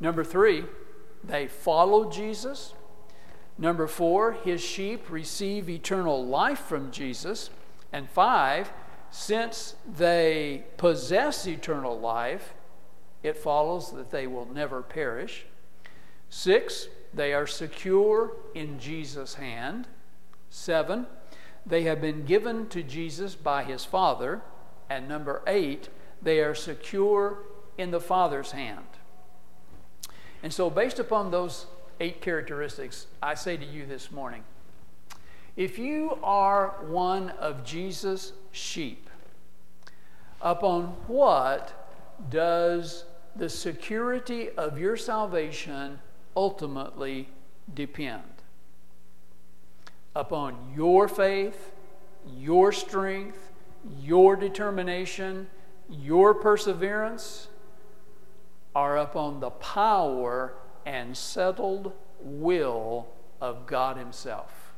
Number 0.00 0.22
three, 0.22 0.64
they 1.24 1.48
follow 1.48 2.10
Jesus. 2.10 2.74
Number 3.58 3.88
four, 3.88 4.32
his 4.32 4.62
sheep 4.62 5.10
receive 5.10 5.68
eternal 5.68 6.24
life 6.24 6.60
from 6.60 6.92
Jesus. 6.92 7.50
And 7.92 8.08
five, 8.08 8.70
since 9.10 9.74
they 9.86 10.64
possess 10.76 11.46
eternal 11.46 11.98
life, 11.98 12.54
it 13.24 13.36
follows 13.36 13.90
that 13.92 14.12
they 14.12 14.28
will 14.28 14.46
never 14.46 14.80
perish. 14.80 15.44
Six, 16.30 16.88
they 17.12 17.32
are 17.32 17.46
secure 17.46 18.32
in 18.54 18.78
Jesus' 18.78 19.34
hand. 19.34 19.88
Seven, 20.50 21.06
they 21.66 21.82
have 21.82 22.00
been 22.00 22.24
given 22.24 22.68
to 22.68 22.82
Jesus 22.84 23.34
by 23.34 23.64
his 23.64 23.84
Father. 23.84 24.42
And 24.88 25.08
number 25.08 25.42
eight, 25.48 25.88
they 26.22 26.40
are 26.40 26.54
secure 26.54 27.38
in 27.76 27.90
the 27.90 28.00
Father's 28.00 28.52
hand. 28.52 28.86
And 30.42 30.52
so, 30.52 30.70
based 30.70 31.00
upon 31.00 31.30
those 31.30 31.66
eight 32.00 32.20
characteristics, 32.20 33.06
I 33.22 33.34
say 33.34 33.56
to 33.56 33.64
you 33.64 33.86
this 33.86 34.10
morning 34.10 34.44
if 35.56 35.76
you 35.76 36.18
are 36.22 36.76
one 36.86 37.30
of 37.30 37.64
Jesus' 37.64 38.32
sheep, 38.52 39.10
upon 40.40 40.84
what 41.08 41.90
does 42.30 43.04
the 43.34 43.48
security 43.48 44.50
of 44.50 44.78
your 44.78 44.96
salvation 44.96 45.98
ultimately 46.36 47.28
depend? 47.74 48.22
Upon 50.14 50.72
your 50.76 51.08
faith, 51.08 51.72
your 52.36 52.70
strength, 52.70 53.50
your 54.00 54.36
determination, 54.36 55.48
your 55.88 56.34
perseverance 56.34 57.48
are 58.76 58.98
upon 58.98 59.40
the 59.40 59.50
power 59.50 60.54
and 60.88 61.14
settled 61.14 61.92
will 62.18 63.06
of 63.42 63.66
God 63.66 63.98
Himself. 63.98 64.72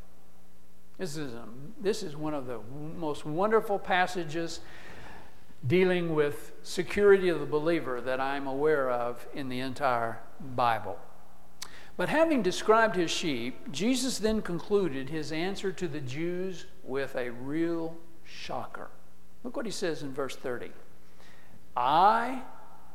This 0.99 1.17
is, 1.17 1.33
a, 1.33 1.45
this 1.81 2.03
is 2.03 2.17
one 2.17 2.35
of 2.35 2.47
the 2.47 2.59
most 2.99 3.25
wonderful 3.25 3.79
passages 3.79 4.59
dealing 5.65 6.13
with 6.17 6.53
security 6.65 7.29
of 7.29 7.39
the 7.39 7.47
believer 7.47 8.01
that 8.01 8.19
I'm 8.19 8.49
aware 8.49 8.91
of 8.91 9.25
in 9.35 9.49
the 9.49 9.61
entire 9.61 10.19
Bible. 10.57 10.99
But 11.97 12.09
having 12.09 12.43
described 12.43 12.97
his 12.97 13.11
sheep, 13.11 13.71
Jesus 13.71 14.19
then 14.19 14.43
concluded 14.43 15.11
his 15.11 15.31
answer 15.31 15.71
to 15.71 15.87
the 15.87 16.01
Jews 16.01 16.67
with 16.83 17.15
a 17.15 17.31
real 17.31 17.97
shocker. 18.25 18.91
Look 19.45 19.57
what 19.57 19.67
he 19.67 19.73
says 19.73 20.03
in 20.03 20.13
verse 20.13 20.35
30. 20.35 20.73
I 21.77 22.43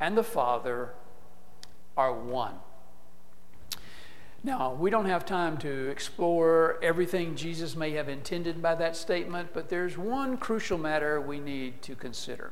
and 0.01 0.17
the 0.17 0.23
Father 0.23 0.89
are 1.95 2.13
one. 2.13 2.55
Now, 4.45 4.75
we 4.75 4.91
don't 4.91 5.07
have 5.07 5.25
time 5.25 5.57
to 5.57 5.89
explore 5.89 6.77
everything 6.83 7.35
Jesus 7.35 7.75
may 7.75 7.93
have 7.93 8.07
intended 8.07 8.61
by 8.61 8.75
that 8.75 8.95
statement, 8.95 9.49
but 9.55 9.69
there's 9.69 9.97
one 9.97 10.37
crucial 10.37 10.77
matter 10.77 11.19
we 11.19 11.39
need 11.39 11.81
to 11.81 11.95
consider. 11.95 12.51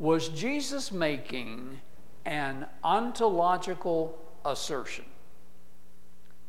Was 0.00 0.28
Jesus 0.30 0.90
making 0.90 1.80
an 2.24 2.66
ontological 2.82 4.18
assertion? 4.44 5.04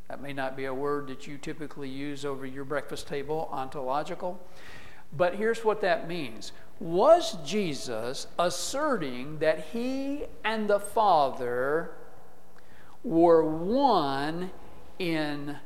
That 0.08 0.24
may 0.24 0.34
not 0.34 0.58
be 0.58 0.66
a 0.66 0.74
word 0.74 1.06
that 1.10 1.28
you 1.28 1.38
typically 1.38 1.90
use 1.90 2.26
over 2.26 2.48
your 2.48 2.66
breakfast 2.66 3.08
table, 3.08 3.48
ontological. 3.52 4.44
But 5.16 5.36
here's 5.36 5.64
what 5.64 5.82
that 5.82 6.08
means 6.08 6.52
Was 6.80 7.38
Jesus 7.46 8.26
asserting 8.40 9.38
that 9.38 9.68
he 9.72 10.24
and 10.44 10.68
the 10.68 10.80
Father 10.80 11.92
were 13.06 13.44
one 13.44 14.50
in 14.98 15.58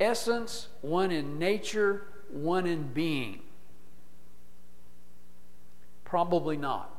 essence, 0.00 0.68
one 0.80 1.12
in 1.12 1.38
nature, 1.38 2.06
one 2.30 2.66
in 2.66 2.84
being? 2.88 3.42
Probably 6.04 6.56
not. 6.56 6.96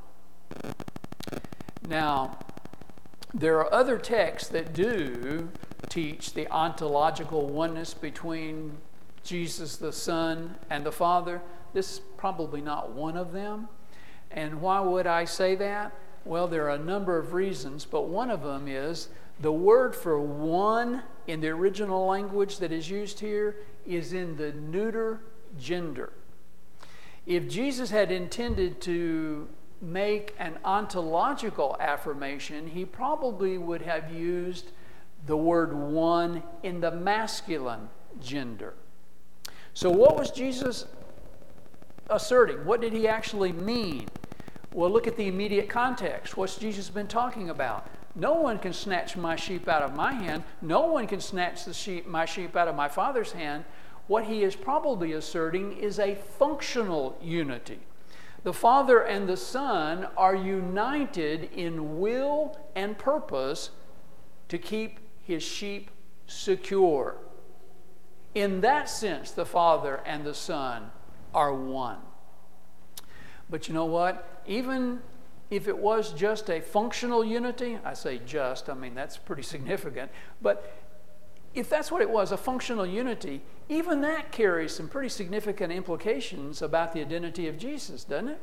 Now, 1.89 2.37
there 3.33 3.57
are 3.57 3.73
other 3.73 3.97
texts 3.97 4.49
that 4.49 4.73
do 4.73 5.49
teach 5.89 6.33
the 6.33 6.47
ontological 6.49 7.47
oneness 7.47 7.93
between 7.95 8.77
Jesus 9.23 9.77
the 9.77 9.91
Son 9.91 10.55
and 10.69 10.85
the 10.85 10.91
Father. 10.91 11.41
This 11.73 11.93
is 11.93 12.01
probably 12.17 12.61
not 12.61 12.91
one 12.91 13.17
of 13.17 13.31
them. 13.31 13.67
And 14.29 14.61
why 14.61 14.79
would 14.79 15.07
I 15.07 15.25
say 15.25 15.55
that? 15.55 15.91
Well, 16.23 16.47
there 16.47 16.65
are 16.65 16.75
a 16.75 16.79
number 16.79 17.17
of 17.17 17.33
reasons, 17.33 17.85
but 17.85 18.07
one 18.07 18.29
of 18.29 18.43
them 18.43 18.67
is 18.67 19.09
the 19.39 19.51
word 19.51 19.95
for 19.95 20.19
one 20.19 21.01
in 21.27 21.41
the 21.41 21.49
original 21.49 22.05
language 22.05 22.57
that 22.59 22.71
is 22.71 22.89
used 22.89 23.19
here 23.19 23.55
is 23.87 24.13
in 24.13 24.37
the 24.37 24.51
neuter 24.51 25.21
gender. 25.59 26.13
If 27.25 27.49
Jesus 27.49 27.89
had 27.89 28.11
intended 28.11 28.81
to 28.81 29.47
make 29.81 30.35
an 30.37 30.59
ontological 30.63 31.75
affirmation, 31.79 32.67
he 32.67 32.85
probably 32.85 33.57
would 33.57 33.81
have 33.81 34.13
used 34.13 34.71
the 35.25 35.37
word 35.37 35.73
one 35.73 36.43
in 36.61 36.81
the 36.81 36.91
masculine 36.91 37.89
gender. 38.19 38.73
So, 39.73 39.89
what 39.89 40.17
was 40.17 40.31
Jesus 40.31 40.85
asserting? 42.09 42.65
What 42.65 42.81
did 42.81 42.93
he 42.93 43.07
actually 43.07 43.51
mean? 43.51 44.07
Well, 44.73 44.89
look 44.89 45.05
at 45.05 45.17
the 45.17 45.27
immediate 45.27 45.67
context. 45.67 46.37
What's 46.37 46.55
Jesus 46.55 46.89
been 46.89 47.07
talking 47.07 47.49
about? 47.49 47.89
No 48.15 48.35
one 48.35 48.57
can 48.57 48.71
snatch 48.71 49.17
my 49.17 49.35
sheep 49.35 49.67
out 49.67 49.81
of 49.81 49.95
my 49.95 50.13
hand. 50.13 50.43
No 50.61 50.87
one 50.87 51.07
can 51.07 51.19
snatch 51.19 51.65
the 51.65 51.73
sheep, 51.73 52.07
my 52.07 52.25
sheep 52.25 52.55
out 52.55 52.69
of 52.69 52.75
my 52.75 52.87
Father's 52.87 53.33
hand. 53.33 53.65
What 54.07 54.25
he 54.25 54.43
is 54.43 54.55
probably 54.55 55.11
asserting 55.13 55.77
is 55.77 55.99
a 55.99 56.15
functional 56.15 57.17
unity. 57.21 57.79
The 58.43 58.53
Father 58.53 59.01
and 59.01 59.27
the 59.27 59.37
Son 59.37 60.07
are 60.17 60.35
united 60.35 61.49
in 61.53 61.99
will 61.99 62.57
and 62.75 62.97
purpose 62.97 63.71
to 64.47 64.57
keep 64.57 64.99
his 65.21 65.43
sheep 65.43 65.91
secure. 66.27 67.17
In 68.33 68.61
that 68.61 68.89
sense, 68.89 69.31
the 69.31 69.45
Father 69.45 70.01
and 70.05 70.25
the 70.25 70.33
Son 70.33 70.91
are 71.33 71.53
one. 71.53 71.99
But 73.49 73.67
you 73.67 73.73
know 73.73 73.85
what? 73.85 74.30
Even 74.45 74.99
if 75.49 75.67
it 75.67 75.77
was 75.77 76.13
just 76.13 76.49
a 76.49 76.61
functional 76.61 77.23
unity, 77.23 77.77
I 77.83 77.93
say 77.93 78.19
just, 78.25 78.69
I 78.69 78.73
mean, 78.73 78.95
that's 78.95 79.17
pretty 79.17 79.43
significant, 79.55 80.11
but 80.41 80.77
if 81.53 81.69
that's 81.69 81.91
what 81.91 82.01
it 82.01 82.09
was, 82.09 82.31
a 82.31 82.37
functional 82.37 82.85
unity, 82.85 83.41
even 83.67 84.01
that 84.01 84.31
carries 84.31 84.73
some 84.73 84.87
pretty 84.87 85.09
significant 85.09 85.73
implications 85.73 86.61
about 86.61 86.93
the 86.93 87.01
identity 87.01 87.47
of 87.47 87.57
Jesus, 87.57 88.05
doesn't 88.05 88.29
it? 88.29 88.41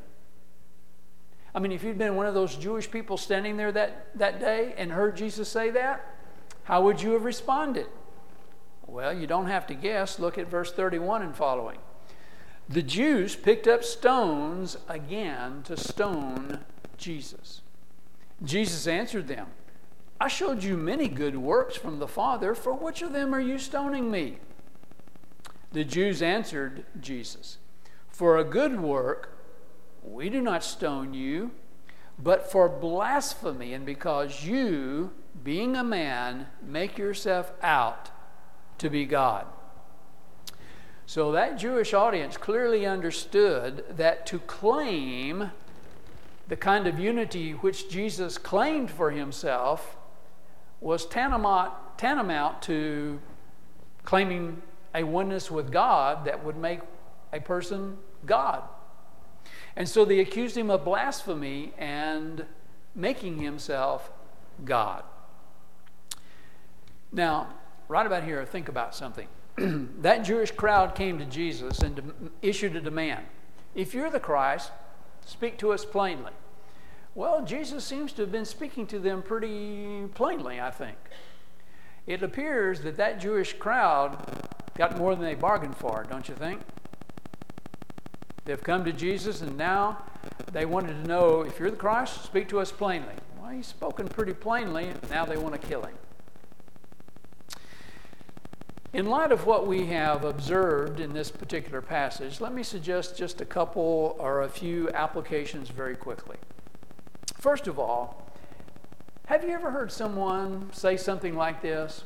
I 1.54 1.61
mean, 1.61 1.72
if 1.72 1.82
you'd 1.82 1.96
been 1.96 2.16
one 2.16 2.26
of 2.26 2.34
those 2.34 2.54
Jewish 2.56 2.90
people 2.90 3.16
standing 3.16 3.56
there 3.56 3.72
that, 3.72 4.08
that 4.16 4.38
day 4.38 4.74
and 4.76 4.92
heard 4.92 5.16
Jesus 5.16 5.48
say 5.48 5.70
that, 5.70 6.04
how 6.64 6.82
would 6.82 7.00
you 7.00 7.12
have 7.12 7.24
responded? 7.24 7.87
Well, 8.87 9.16
you 9.16 9.26
don't 9.26 9.46
have 9.46 9.66
to 9.68 9.74
guess. 9.74 10.18
Look 10.18 10.37
at 10.37 10.48
verse 10.48 10.72
31 10.72 11.22
and 11.22 11.34
following. 11.34 11.78
The 12.68 12.83
Jews 12.83 13.35
picked 13.35 13.66
up 13.66 13.83
stones 13.83 14.76
again 14.88 15.62
to 15.64 15.76
stone 15.76 16.61
Jesus. 16.98 17.62
Jesus 18.42 18.87
answered 18.87 19.26
them, 19.26 19.46
I 20.20 20.28
showed 20.28 20.62
you 20.62 20.76
many 20.76 21.09
good 21.09 21.37
works 21.37 21.76
from 21.76 21.98
the 21.98 22.09
Father. 22.09 22.54
For 22.54 22.74
which 22.74 23.00
of 23.00 23.12
them 23.12 23.35
are 23.35 23.40
you 23.40 23.59
stoning 23.59 24.11
me? 24.11 24.38
The 25.72 25.85
Jews 25.85 26.20
answered 26.20 26.85
Jesus, 27.00 27.59
For 28.11 28.37
a 28.37 28.44
good 28.44 28.81
work 28.81 29.38
we 30.02 30.28
do 30.28 30.40
not 30.42 30.62
stone 30.62 31.14
you, 31.14 31.52
but 32.18 32.50
for 32.50 32.68
blasphemy, 32.68 33.72
and 33.72 33.87
because 33.87 34.44
you, 34.44 35.12
being 35.42 35.76
a 35.76 35.85
man, 35.85 36.48
make 36.61 36.98
yourself 36.98 37.52
out 37.62 38.11
to 38.78 38.90
be 38.90 39.07
God. 39.07 39.46
So 41.08 41.32
that 41.32 41.56
Jewish 41.56 41.94
audience 41.94 42.36
clearly 42.36 42.84
understood 42.84 43.82
that 43.96 44.26
to 44.26 44.40
claim 44.40 45.52
the 46.48 46.56
kind 46.56 46.86
of 46.86 46.98
unity 46.98 47.52
which 47.52 47.88
Jesus 47.88 48.36
claimed 48.36 48.90
for 48.90 49.10
himself 49.10 49.96
was 50.82 51.06
tantamount, 51.06 51.72
tantamount 51.96 52.60
to 52.64 53.20
claiming 54.04 54.60
a 54.94 55.02
oneness 55.02 55.50
with 55.50 55.72
God 55.72 56.26
that 56.26 56.44
would 56.44 56.58
make 56.58 56.80
a 57.32 57.40
person 57.40 57.96
God. 58.26 58.64
And 59.76 59.88
so 59.88 60.04
they 60.04 60.20
accused 60.20 60.58
him 60.58 60.70
of 60.70 60.84
blasphemy 60.84 61.72
and 61.78 62.44
making 62.94 63.38
himself 63.38 64.12
God. 64.62 65.04
Now, 67.10 67.54
right 67.88 68.04
about 68.04 68.24
here, 68.24 68.44
think 68.44 68.68
about 68.68 68.94
something. 68.94 69.28
that 70.00 70.24
Jewish 70.24 70.50
crowd 70.50 70.94
came 70.94 71.18
to 71.18 71.24
Jesus 71.24 71.80
and 71.80 71.96
de- 71.96 72.02
issued 72.42 72.76
a 72.76 72.80
demand 72.80 73.24
If 73.74 73.94
you're 73.94 74.10
the 74.10 74.20
Christ, 74.20 74.70
speak 75.24 75.58
to 75.58 75.72
us 75.72 75.84
plainly. 75.84 76.32
Well, 77.14 77.44
Jesus 77.44 77.84
seems 77.84 78.12
to 78.12 78.22
have 78.22 78.32
been 78.32 78.44
speaking 78.44 78.86
to 78.88 78.98
them 78.98 79.22
pretty 79.22 80.06
plainly, 80.14 80.60
I 80.60 80.70
think. 80.70 80.96
It 82.06 82.22
appears 82.22 82.80
that 82.82 82.96
that 82.96 83.20
Jewish 83.20 83.54
crowd 83.54 84.16
got 84.76 84.96
more 84.96 85.14
than 85.14 85.24
they 85.24 85.34
bargained 85.34 85.76
for, 85.76 86.06
don't 86.08 86.28
you 86.28 86.34
think? 86.34 86.60
They've 88.44 88.62
come 88.62 88.84
to 88.84 88.92
Jesus 88.92 89.42
and 89.42 89.56
now 89.56 90.04
they 90.52 90.64
wanted 90.64 91.02
to 91.02 91.08
know 91.08 91.42
if 91.42 91.58
you're 91.58 91.70
the 91.70 91.76
Christ, 91.76 92.24
speak 92.24 92.48
to 92.48 92.60
us 92.60 92.72
plainly. 92.72 93.14
Well, 93.40 93.50
he's 93.50 93.66
spoken 93.66 94.08
pretty 94.08 94.34
plainly, 94.34 94.88
and 94.88 95.10
now 95.10 95.24
they 95.24 95.36
want 95.36 95.60
to 95.60 95.66
kill 95.66 95.82
him. 95.82 95.94
In 98.94 99.07
light 99.07 99.33
of 99.33 99.44
what 99.44 99.66
we 99.66 99.87
have 99.87 100.24
observed 100.24 100.98
in 100.98 101.12
this 101.12 101.31
particular 101.31 101.83
passage, 101.83 102.40
let 102.40 102.55
me 102.55 102.62
suggest 102.62 103.18
just 103.18 103.42
a 103.42 103.44
couple 103.44 104.16
or 104.18 104.42
a 104.42 104.48
few 104.48 104.88
applications 104.90 105.68
very 105.68 105.94
quickly. 105.94 106.37
First 107.38 107.66
of 107.66 107.79
all, 107.79 108.33
have 109.27 109.44
you 109.44 109.51
ever 109.51 109.70
heard 109.70 109.92
someone 109.92 110.70
say 110.72 110.96
something 110.96 111.37
like 111.37 111.61
this? 111.61 112.03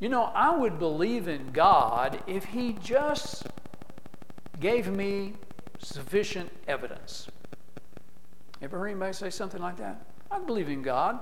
You 0.00 0.10
know, 0.10 0.24
I 0.34 0.54
would 0.54 0.78
believe 0.78 1.28
in 1.28 1.50
God 1.50 2.22
if 2.26 2.44
He 2.44 2.74
just 2.74 3.46
gave 4.60 4.90
me 4.90 5.32
sufficient 5.78 6.52
evidence. 6.68 7.26
Ever 8.60 8.78
heard 8.78 8.88
anybody 8.88 9.14
say 9.14 9.30
something 9.30 9.62
like 9.62 9.78
that? 9.78 10.04
I 10.30 10.40
believe 10.40 10.68
in 10.68 10.82
God 10.82 11.20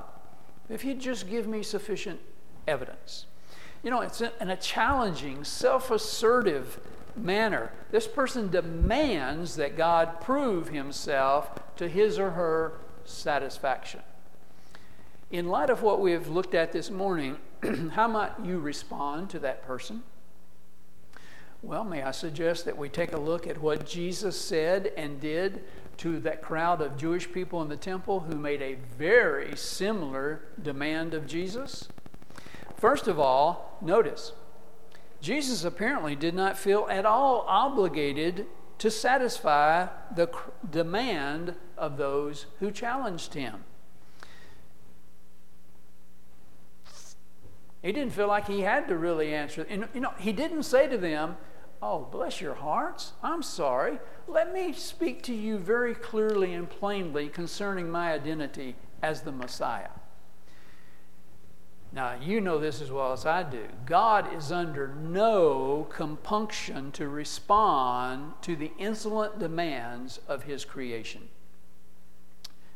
if 0.69 0.83
He'd 0.83 1.01
just 1.01 1.31
give 1.31 1.47
me 1.47 1.63
sufficient 1.63 2.19
evidence. 2.67 3.27
You 3.83 3.91
know, 3.91 4.01
it's 4.01 4.21
in 4.21 4.51
a 4.51 4.57
challenging, 4.57 5.45
self 5.45 5.91
assertive 5.91 6.81
manner. 7.17 7.73
This 7.91 8.07
person 8.07 8.51
demands 8.51 9.57
that 9.57 9.77
God 9.77 10.21
prove 10.21 10.69
Himself 10.69 11.51
to 11.79 11.89
his 11.89 12.19
or 12.19 12.31
her 12.31 12.73
satisfaction. 13.05 14.01
In 15.31 15.49
light 15.49 15.71
of 15.71 15.83
what 15.83 16.01
we 16.01 16.13
have 16.13 16.29
looked 16.29 16.55
at 16.55 16.73
this 16.73 16.91
morning, 16.91 17.39
how 17.93 18.09
might 18.09 18.33
you 18.45 18.59
respond 18.59 19.31
to 19.31 19.39
that 19.41 19.63
person? 19.63 20.03
Well, 21.63 21.85
may 21.85 22.03
I 22.03 22.13
suggest 22.13 22.65
that 22.67 22.77
we 22.77 22.89
take 22.89 23.13
a 23.13 23.19
look 23.19 23.47
at 23.47 23.61
what 23.61 23.87
Jesus 23.87 24.41
said 24.41 24.93
and 24.97 25.21
did 25.21 25.65
to 25.99 26.21
that 26.21 26.41
crowd 26.41 26.81
of 26.81 26.97
Jewish 26.97 27.31
people 27.31 27.61
in 27.63 27.69
the 27.69 27.77
temple 27.77 28.21
who 28.21 28.37
made 28.37 28.63
a 28.63 28.77
very 28.97 29.57
similar 29.57 30.43
demand 30.63 31.15
of 31.15 31.27
Jesus? 31.27 31.89
First 32.79 33.09
of 33.09 33.19
all, 33.19 33.77
notice, 33.83 34.33
Jesus 35.21 35.65
apparently 35.65 36.15
did 36.15 36.35
not 36.35 36.57
feel 36.57 36.87
at 36.89 37.05
all 37.05 37.45
obligated 37.49 38.47
to 38.79 38.91
satisfy 38.91 39.89
the 40.15 40.31
demand 40.71 41.57
of 41.77 41.97
those 41.97 42.47
who 42.61 42.71
challenged 42.71 43.35
him. 43.35 43.65
He 47.83 47.93
didn't 47.93 48.13
feel 48.13 48.29
like 48.29 48.47
he 48.47 48.61
had 48.61 48.87
to 48.89 48.97
really 48.97 49.35
answer. 49.35 49.67
And, 49.69 49.89
you 49.93 50.01
know, 50.01 50.13
he 50.19 50.33
didn't 50.33 50.63
say 50.63 50.89
to 50.89 50.99
them, 50.99 51.37
Oh, 51.81 52.09
bless 52.11 52.41
your 52.41 52.55
hearts. 52.55 53.13
I'm 53.23 53.43
sorry. 53.43 54.01
Let 54.27 54.53
me 54.53 54.73
speak 54.73 55.23
to 55.25 55.35
you 55.35 55.59
very 55.59 55.95
clearly 55.95 56.55
and 56.55 56.69
plainly 56.69 57.29
concerning 57.29 57.89
my 57.89 58.13
identity 58.13 58.75
as 59.01 59.23
the 59.23 59.31
Messiah. 59.31 59.91
Now, 61.91 62.17
you 62.21 62.41
know 62.41 62.59
this 62.59 62.83
as 62.83 62.91
well 62.91 63.13
as 63.13 63.25
I 63.25 63.43
do. 63.43 63.65
God 63.87 64.35
is 64.35 64.53
under 64.53 64.89
no 64.89 65.87
compunction 65.91 66.93
to 66.93 67.09
respond 67.09 68.35
to 68.43 68.57
the 68.57 68.73
insolent 68.79 69.39
demands 69.39 70.21
of 70.29 70.43
His 70.43 70.67
creation. 70.67 71.29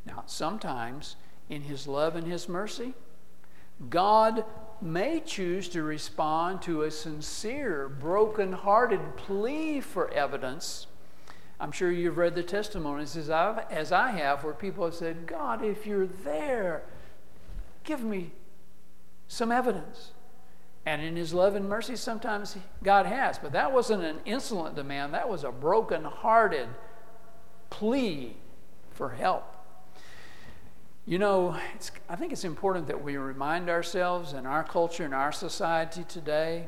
Now, 0.07 0.25
sometimes 0.27 1.17
in 1.51 1.63
His 1.63 1.87
love 1.87 2.17
and 2.17 2.27
His 2.27 2.49
mercy, 2.49 2.95
God 3.91 4.45
may 4.81 5.21
choose 5.21 5.69
to 5.71 5.83
respond 5.83 6.63
to 6.63 6.83
a 6.83 6.91
sincere, 6.91 7.89
broken-hearted 7.89 9.17
plea 9.17 9.81
for 9.81 10.11
evidence. 10.11 10.87
I'm 11.61 11.71
sure 11.71 11.93
you've 11.93 12.17
read 12.17 12.35
the 12.35 12.43
testimonies 12.43 13.17
as, 13.17 13.29
i 13.29 13.65
as 13.71 13.93
I 13.93 14.11
have, 14.13 14.43
where 14.43 14.55
people 14.55 14.87
have 14.87 14.95
said, 14.95 15.27
God, 15.27 15.63
if 15.63 15.87
you're 15.87 16.07
there, 16.07 16.83
give 17.85 18.03
me 18.03 18.33
some 19.33 19.51
evidence. 19.51 20.13
And 20.85 21.01
in 21.01 21.17
his 21.17 21.33
love 21.33 21.55
and 21.55 21.67
mercy, 21.67 21.97
sometimes 21.97 22.55
God 22.83 23.07
has. 23.07 23.39
But 23.39 23.53
that 23.53 23.73
wasn't 23.73 24.05
an 24.05 24.19
insolent 24.27 24.77
demand, 24.77 25.15
that 25.15 25.29
was 25.29 25.43
a 25.43 25.51
broken 25.51 26.05
hearted 26.05 26.69
plea 27.71 28.37
for 28.91 29.09
help. 29.09 29.45
You 31.07 31.19
know, 31.19 31.57
I 32.11 32.17
think 32.17 32.33
it's 32.33 32.45
important 32.45 32.87
that 32.89 33.03
we 33.03 33.17
remind 33.17 33.71
ourselves 33.71 34.35
in 34.35 34.45
our 34.45 34.63
culture, 34.63 35.07
in 35.07 35.15
our 35.15 35.33
society 35.33 36.05
today, 36.07 36.67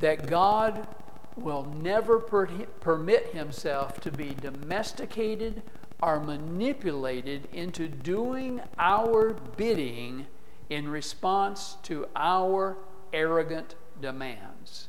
that 0.00 0.26
God 0.26 0.88
will 1.36 1.64
never 1.80 2.18
per- 2.18 2.66
permit 2.80 3.28
himself 3.28 4.00
to 4.00 4.10
be 4.10 4.34
domesticated 4.40 5.62
or 6.02 6.18
manipulated 6.18 7.48
into 7.52 7.86
doing 7.86 8.60
our 8.76 9.34
bidding 9.56 10.26
in 10.70 10.88
response 10.88 11.76
to 11.82 12.06
our 12.16 12.78
arrogant 13.12 13.74
demands. 14.00 14.88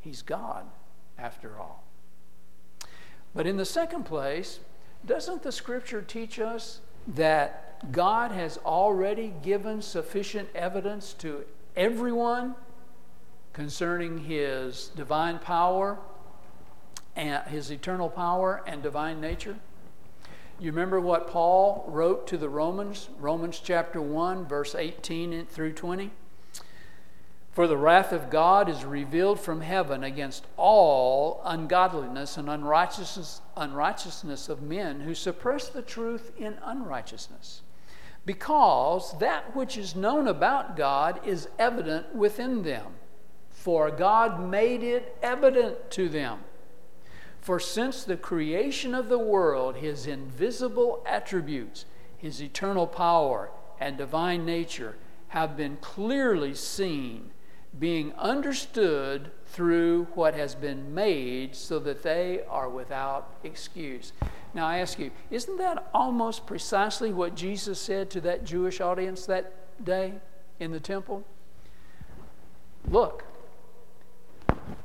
He's 0.00 0.22
God, 0.22 0.66
after 1.16 1.58
all. 1.58 1.84
But 3.34 3.46
in 3.46 3.56
the 3.56 3.64
second 3.64 4.04
place, 4.04 4.58
doesn't 5.06 5.42
the 5.42 5.52
scripture 5.52 6.02
teach 6.02 6.40
us 6.40 6.80
that 7.06 7.90
God 7.92 8.32
has 8.32 8.58
already 8.58 9.32
given 9.42 9.80
sufficient 9.80 10.48
evidence 10.54 11.12
to 11.14 11.44
everyone 11.76 12.56
concerning 13.52 14.18
his 14.18 14.90
divine 14.96 15.38
power 15.38 15.98
and 17.14 17.42
his 17.44 17.70
eternal 17.70 18.10
power 18.10 18.62
and 18.66 18.82
divine 18.82 19.20
nature? 19.20 19.56
You 20.60 20.72
remember 20.72 21.00
what 21.00 21.26
Paul 21.26 21.86
wrote 21.88 22.26
to 22.26 22.36
the 22.36 22.50
Romans, 22.50 23.08
Romans 23.18 23.62
chapter 23.64 23.98
1, 23.98 24.44
verse 24.44 24.74
18 24.74 25.46
through 25.46 25.72
20? 25.72 26.10
For 27.50 27.66
the 27.66 27.78
wrath 27.78 28.12
of 28.12 28.28
God 28.28 28.68
is 28.68 28.84
revealed 28.84 29.40
from 29.40 29.62
heaven 29.62 30.04
against 30.04 30.44
all 30.58 31.40
ungodliness 31.46 32.36
and 32.36 32.50
unrighteousness, 32.50 33.40
unrighteousness 33.56 34.50
of 34.50 34.60
men 34.60 35.00
who 35.00 35.14
suppress 35.14 35.70
the 35.70 35.80
truth 35.80 36.30
in 36.38 36.58
unrighteousness. 36.62 37.62
Because 38.26 39.18
that 39.18 39.56
which 39.56 39.78
is 39.78 39.96
known 39.96 40.28
about 40.28 40.76
God 40.76 41.26
is 41.26 41.48
evident 41.58 42.14
within 42.14 42.64
them, 42.64 42.96
for 43.48 43.90
God 43.90 44.46
made 44.46 44.82
it 44.82 45.16
evident 45.22 45.90
to 45.92 46.10
them. 46.10 46.40
For 47.40 47.58
since 47.58 48.04
the 48.04 48.16
creation 48.16 48.94
of 48.94 49.08
the 49.08 49.18
world, 49.18 49.76
his 49.76 50.06
invisible 50.06 51.02
attributes, 51.06 51.86
his 52.16 52.42
eternal 52.42 52.86
power, 52.86 53.50
and 53.80 53.96
divine 53.96 54.44
nature 54.44 54.96
have 55.28 55.56
been 55.56 55.78
clearly 55.80 56.54
seen 56.54 57.30
being 57.78 58.12
understood 58.14 59.30
through 59.46 60.04
what 60.14 60.34
has 60.34 60.54
been 60.54 60.92
made 60.92 61.54
so 61.54 61.78
that 61.78 62.02
they 62.02 62.42
are 62.48 62.68
without 62.68 63.32
excuse. 63.44 64.12
Now, 64.54 64.66
I 64.66 64.78
ask 64.78 64.98
you, 64.98 65.12
isn't 65.30 65.56
that 65.58 65.88
almost 65.94 66.46
precisely 66.46 67.12
what 67.12 67.36
Jesus 67.36 67.80
said 67.80 68.10
to 68.10 68.20
that 68.22 68.44
Jewish 68.44 68.80
audience 68.80 69.24
that 69.26 69.52
day 69.84 70.14
in 70.58 70.72
the 70.72 70.80
temple? 70.80 71.24
Look, 72.88 73.24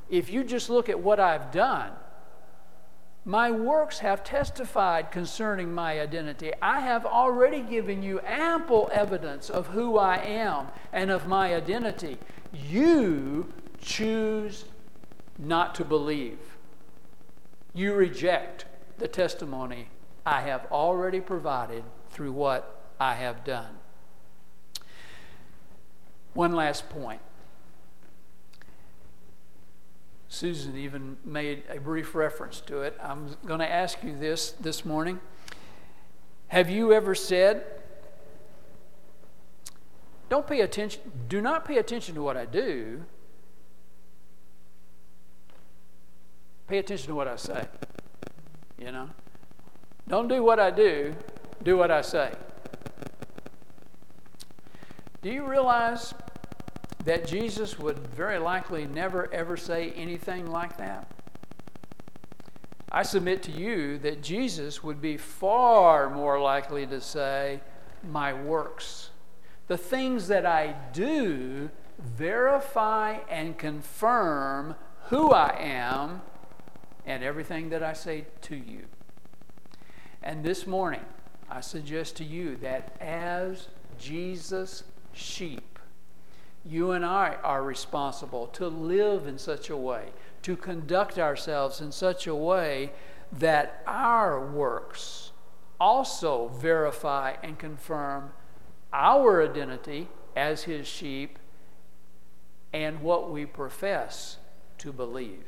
if 0.08 0.30
you 0.30 0.44
just 0.44 0.70
look 0.70 0.88
at 0.88 1.00
what 1.00 1.18
I've 1.18 1.50
done, 1.50 1.90
my 3.26 3.50
works 3.50 3.98
have 3.98 4.22
testified 4.22 5.10
concerning 5.10 5.74
my 5.74 6.00
identity. 6.00 6.52
I 6.62 6.78
have 6.78 7.04
already 7.04 7.60
given 7.60 8.00
you 8.00 8.20
ample 8.24 8.88
evidence 8.92 9.50
of 9.50 9.66
who 9.66 9.98
I 9.98 10.18
am 10.18 10.68
and 10.92 11.10
of 11.10 11.26
my 11.26 11.52
identity. 11.52 12.18
You 12.52 13.52
choose 13.80 14.66
not 15.38 15.74
to 15.74 15.84
believe. 15.84 16.38
You 17.74 17.94
reject 17.94 18.64
the 18.98 19.08
testimony 19.08 19.88
I 20.24 20.42
have 20.42 20.66
already 20.70 21.20
provided 21.20 21.82
through 22.10 22.32
what 22.32 22.80
I 23.00 23.14
have 23.14 23.42
done. 23.42 23.78
One 26.32 26.52
last 26.52 26.88
point. 26.88 27.20
Susan 30.36 30.76
even 30.76 31.16
made 31.24 31.62
a 31.70 31.80
brief 31.80 32.14
reference 32.14 32.60
to 32.60 32.82
it. 32.82 32.94
I'm 33.02 33.34
going 33.46 33.60
to 33.60 33.70
ask 33.70 34.04
you 34.04 34.14
this 34.14 34.50
this 34.50 34.84
morning. 34.84 35.18
Have 36.48 36.68
you 36.68 36.92
ever 36.92 37.14
said, 37.14 37.64
don't 40.28 40.46
pay 40.46 40.60
attention, 40.60 41.00
do 41.28 41.40
not 41.40 41.64
pay 41.64 41.78
attention 41.78 42.14
to 42.16 42.22
what 42.22 42.36
I 42.36 42.44
do. 42.44 43.02
Pay 46.68 46.78
attention 46.78 47.08
to 47.08 47.14
what 47.14 47.28
I 47.28 47.36
say. 47.36 47.64
You 48.78 48.92
know? 48.92 49.08
Don't 50.06 50.28
do 50.28 50.44
what 50.44 50.60
I 50.60 50.70
do, 50.70 51.14
do 51.62 51.78
what 51.78 51.90
I 51.90 52.02
say. 52.02 52.34
Do 55.22 55.30
you 55.30 55.46
realize 55.46 56.12
that 57.06 57.26
Jesus 57.26 57.78
would 57.78 57.98
very 58.08 58.38
likely 58.38 58.84
never 58.84 59.32
ever 59.32 59.56
say 59.56 59.90
anything 59.92 60.46
like 60.46 60.76
that? 60.76 61.10
I 62.92 63.02
submit 63.02 63.42
to 63.44 63.50
you 63.50 63.98
that 63.98 64.22
Jesus 64.22 64.84
would 64.84 65.00
be 65.00 65.16
far 65.16 66.08
more 66.08 66.40
likely 66.40 66.86
to 66.86 67.00
say, 67.00 67.60
My 68.02 68.32
works 68.32 69.10
the 69.66 69.76
things 69.76 70.28
that 70.28 70.46
I 70.46 70.74
do 70.92 71.70
verify 71.98 73.18
and 73.28 73.58
confirm 73.58 74.76
who 75.08 75.30
I 75.30 75.56
am 75.58 76.22
and 77.04 77.22
everything 77.22 77.70
that 77.70 77.82
I 77.82 77.92
say 77.92 78.26
to 78.42 78.56
you. 78.56 78.84
And 80.22 80.44
this 80.44 80.66
morning, 80.66 81.04
I 81.50 81.60
suggest 81.60 82.16
to 82.16 82.24
you 82.24 82.56
that 82.56 82.96
as 83.00 83.68
Jesus' 83.98 84.84
sheep, 85.12 85.75
you 86.68 86.92
and 86.92 87.04
I 87.04 87.36
are 87.42 87.62
responsible 87.62 88.48
to 88.48 88.66
live 88.68 89.26
in 89.26 89.38
such 89.38 89.70
a 89.70 89.76
way, 89.76 90.10
to 90.42 90.56
conduct 90.56 91.18
ourselves 91.18 91.80
in 91.80 91.92
such 91.92 92.26
a 92.26 92.34
way 92.34 92.92
that 93.32 93.82
our 93.86 94.44
works 94.44 95.32
also 95.80 96.48
verify 96.48 97.34
and 97.42 97.58
confirm 97.58 98.32
our 98.92 99.42
identity 99.42 100.08
as 100.34 100.64
his 100.64 100.86
sheep 100.86 101.38
and 102.72 103.00
what 103.00 103.30
we 103.30 103.46
profess 103.46 104.38
to 104.78 104.92
believe. 104.92 105.44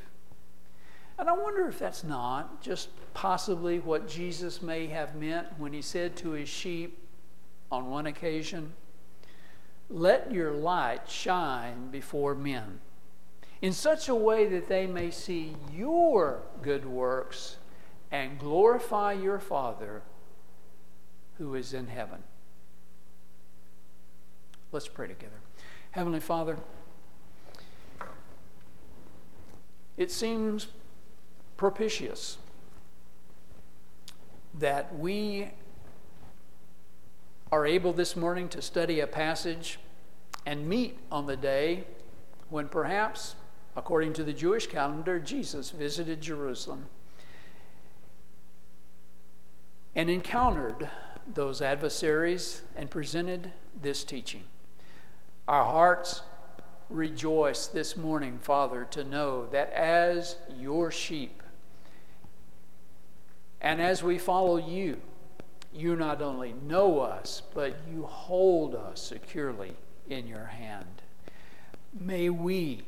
And 1.19 1.29
I 1.29 1.33
wonder 1.33 1.69
if 1.69 1.79
that's 1.79 2.05
not 2.05 2.63
just 2.63 2.91
possibly 3.13 3.81
what 3.81 4.09
Jesus 4.09 4.63
may 4.63 4.87
have 4.87 5.17
meant 5.17 5.49
when 5.59 5.73
he 5.73 5.83
said 5.83 6.17
to 6.19 6.31
his 6.31 6.49
sheep 6.49 6.99
on 7.73 7.91
one 7.91 8.07
occasion, 8.07 8.73
Let 9.91 10.33
your 10.33 10.53
light 10.53 11.09
shine 11.09 11.91
before 11.91 12.35
men 12.35 12.81
in 13.61 13.73
such 13.73 14.09
a 14.09 14.15
way 14.15 14.47
that 14.47 14.69
they 14.69 14.87
may 14.87 15.11
see 15.11 15.57
your 15.73 16.43
good 16.63 16.85
works 16.85 17.57
and 18.11 18.39
glorify 18.39 19.13
your 19.13 19.39
Father 19.39 20.03
who 21.39 21.55
is 21.55 21.73
in 21.73 21.87
heaven. 21.87 22.23
Let's 24.71 24.89
pray 24.89 25.09
together. 25.09 25.41
Heavenly 25.93 26.21
Father, 26.21 26.59
it 29.97 30.11
seems 30.11 30.69
propitious 31.57 32.39
that 34.55 34.97
we 34.99 35.51
are 37.51 37.65
able 37.65 37.95
this 37.95 38.15
morning 38.15 38.49
to 38.51 38.61
study 38.61 39.01
a 39.01 39.07
passage 39.07 39.79
and 40.45 40.69
meet 40.69 40.99
on 41.11 41.27
the 41.27 41.37
day 41.37 41.85
when 42.51 42.69
perhaps, 42.69 43.37
according 43.75 44.13
to 44.13 44.23
the 44.23 44.35
Jewish 44.35 44.67
calendar, 44.67 45.19
Jesus 45.19 45.71
visited 45.71 46.21
Jerusalem 46.21 46.87
and 49.95 50.11
encountered 50.11 50.91
those 51.33 51.63
adversaries 51.63 52.63
and 52.77 52.91
presented 52.91 53.53
this 53.81 54.05
teaching. 54.05 54.45
Our 55.47 55.65
hearts 55.65 56.23
rejoice 56.91 57.67
this 57.67 57.97
morning, 57.97 58.39
Father, 58.43 58.87
to 58.91 59.05
know 59.05 59.47
that 59.47 59.73
as 59.73 60.37
your 60.55 60.91
sheep, 60.91 61.43
and 63.61 63.81
as 63.81 64.03
we 64.03 64.19
follow 64.19 64.59
you, 64.59 65.01
you 65.73 65.97
not 65.97 66.23
only 66.23 66.55
know 66.67 67.01
us, 67.01 67.43
but 67.55 67.77
you 67.91 68.05
hold 68.05 68.75
us 68.75 69.03
securely 69.03 69.73
in 70.09 70.27
your 70.27 70.47
hand. 70.47 71.03
May 71.99 72.31
we, 72.31 72.83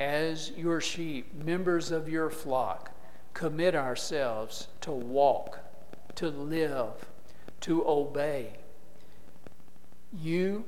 as 0.00 0.50
your 0.52 0.80
sheep, 0.80 1.34
members 1.34 1.90
of 1.90 2.08
your 2.08 2.30
flock, 2.30 2.90
commit 3.32 3.74
ourselves 3.74 4.68
to 4.80 4.90
walk, 4.90 5.58
to 6.16 6.28
live, 6.28 7.06
to 7.60 7.86
obey 7.86 8.54
you 10.12 10.64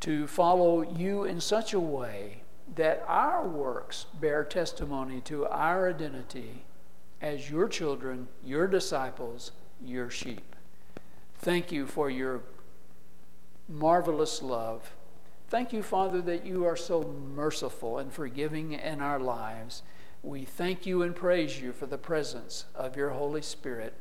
to 0.00 0.26
follow 0.26 0.82
you 0.82 1.24
in 1.24 1.40
such 1.40 1.72
a 1.72 1.80
way 1.80 2.42
that 2.74 3.04
our 3.06 3.46
works 3.46 4.06
bear 4.20 4.44
testimony 4.44 5.20
to 5.20 5.46
our 5.46 5.88
identity 5.88 6.64
as 7.20 7.50
your 7.50 7.68
children, 7.68 8.28
your 8.44 8.66
disciples, 8.66 9.52
your 9.84 10.10
sheep. 10.10 10.54
Thank 11.38 11.70
you 11.70 11.86
for 11.86 12.10
your 12.10 12.42
marvelous 13.68 14.42
love. 14.42 14.90
Thank 15.48 15.72
you, 15.72 15.82
Father, 15.82 16.20
that 16.22 16.44
you 16.44 16.64
are 16.64 16.76
so 16.76 17.02
merciful 17.34 17.98
and 17.98 18.12
forgiving 18.12 18.72
in 18.72 19.00
our 19.00 19.20
lives. 19.20 19.82
We 20.22 20.44
thank 20.44 20.86
you 20.86 21.02
and 21.02 21.14
praise 21.14 21.60
you 21.60 21.72
for 21.72 21.86
the 21.86 21.98
presence 21.98 22.64
of 22.74 22.96
your 22.96 23.10
Holy 23.10 23.42
Spirit 23.42 23.94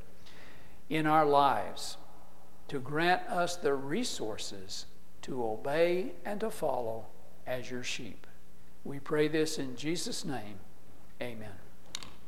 in 0.89 1.05
our 1.05 1.25
lives 1.25 1.97
to 2.67 2.79
grant 2.79 3.27
us 3.27 3.55
the 3.55 3.73
resources 3.73 4.85
to 5.21 5.43
obey 5.43 6.13
and 6.23 6.39
to 6.39 6.49
follow 6.49 7.05
as 7.45 7.69
your 7.69 7.83
sheep. 7.83 8.25
We 8.83 8.99
pray 8.99 9.27
this 9.27 9.57
in 9.57 9.75
Jesus' 9.75 10.25
name. 10.25 10.59
Amen. 11.21 11.64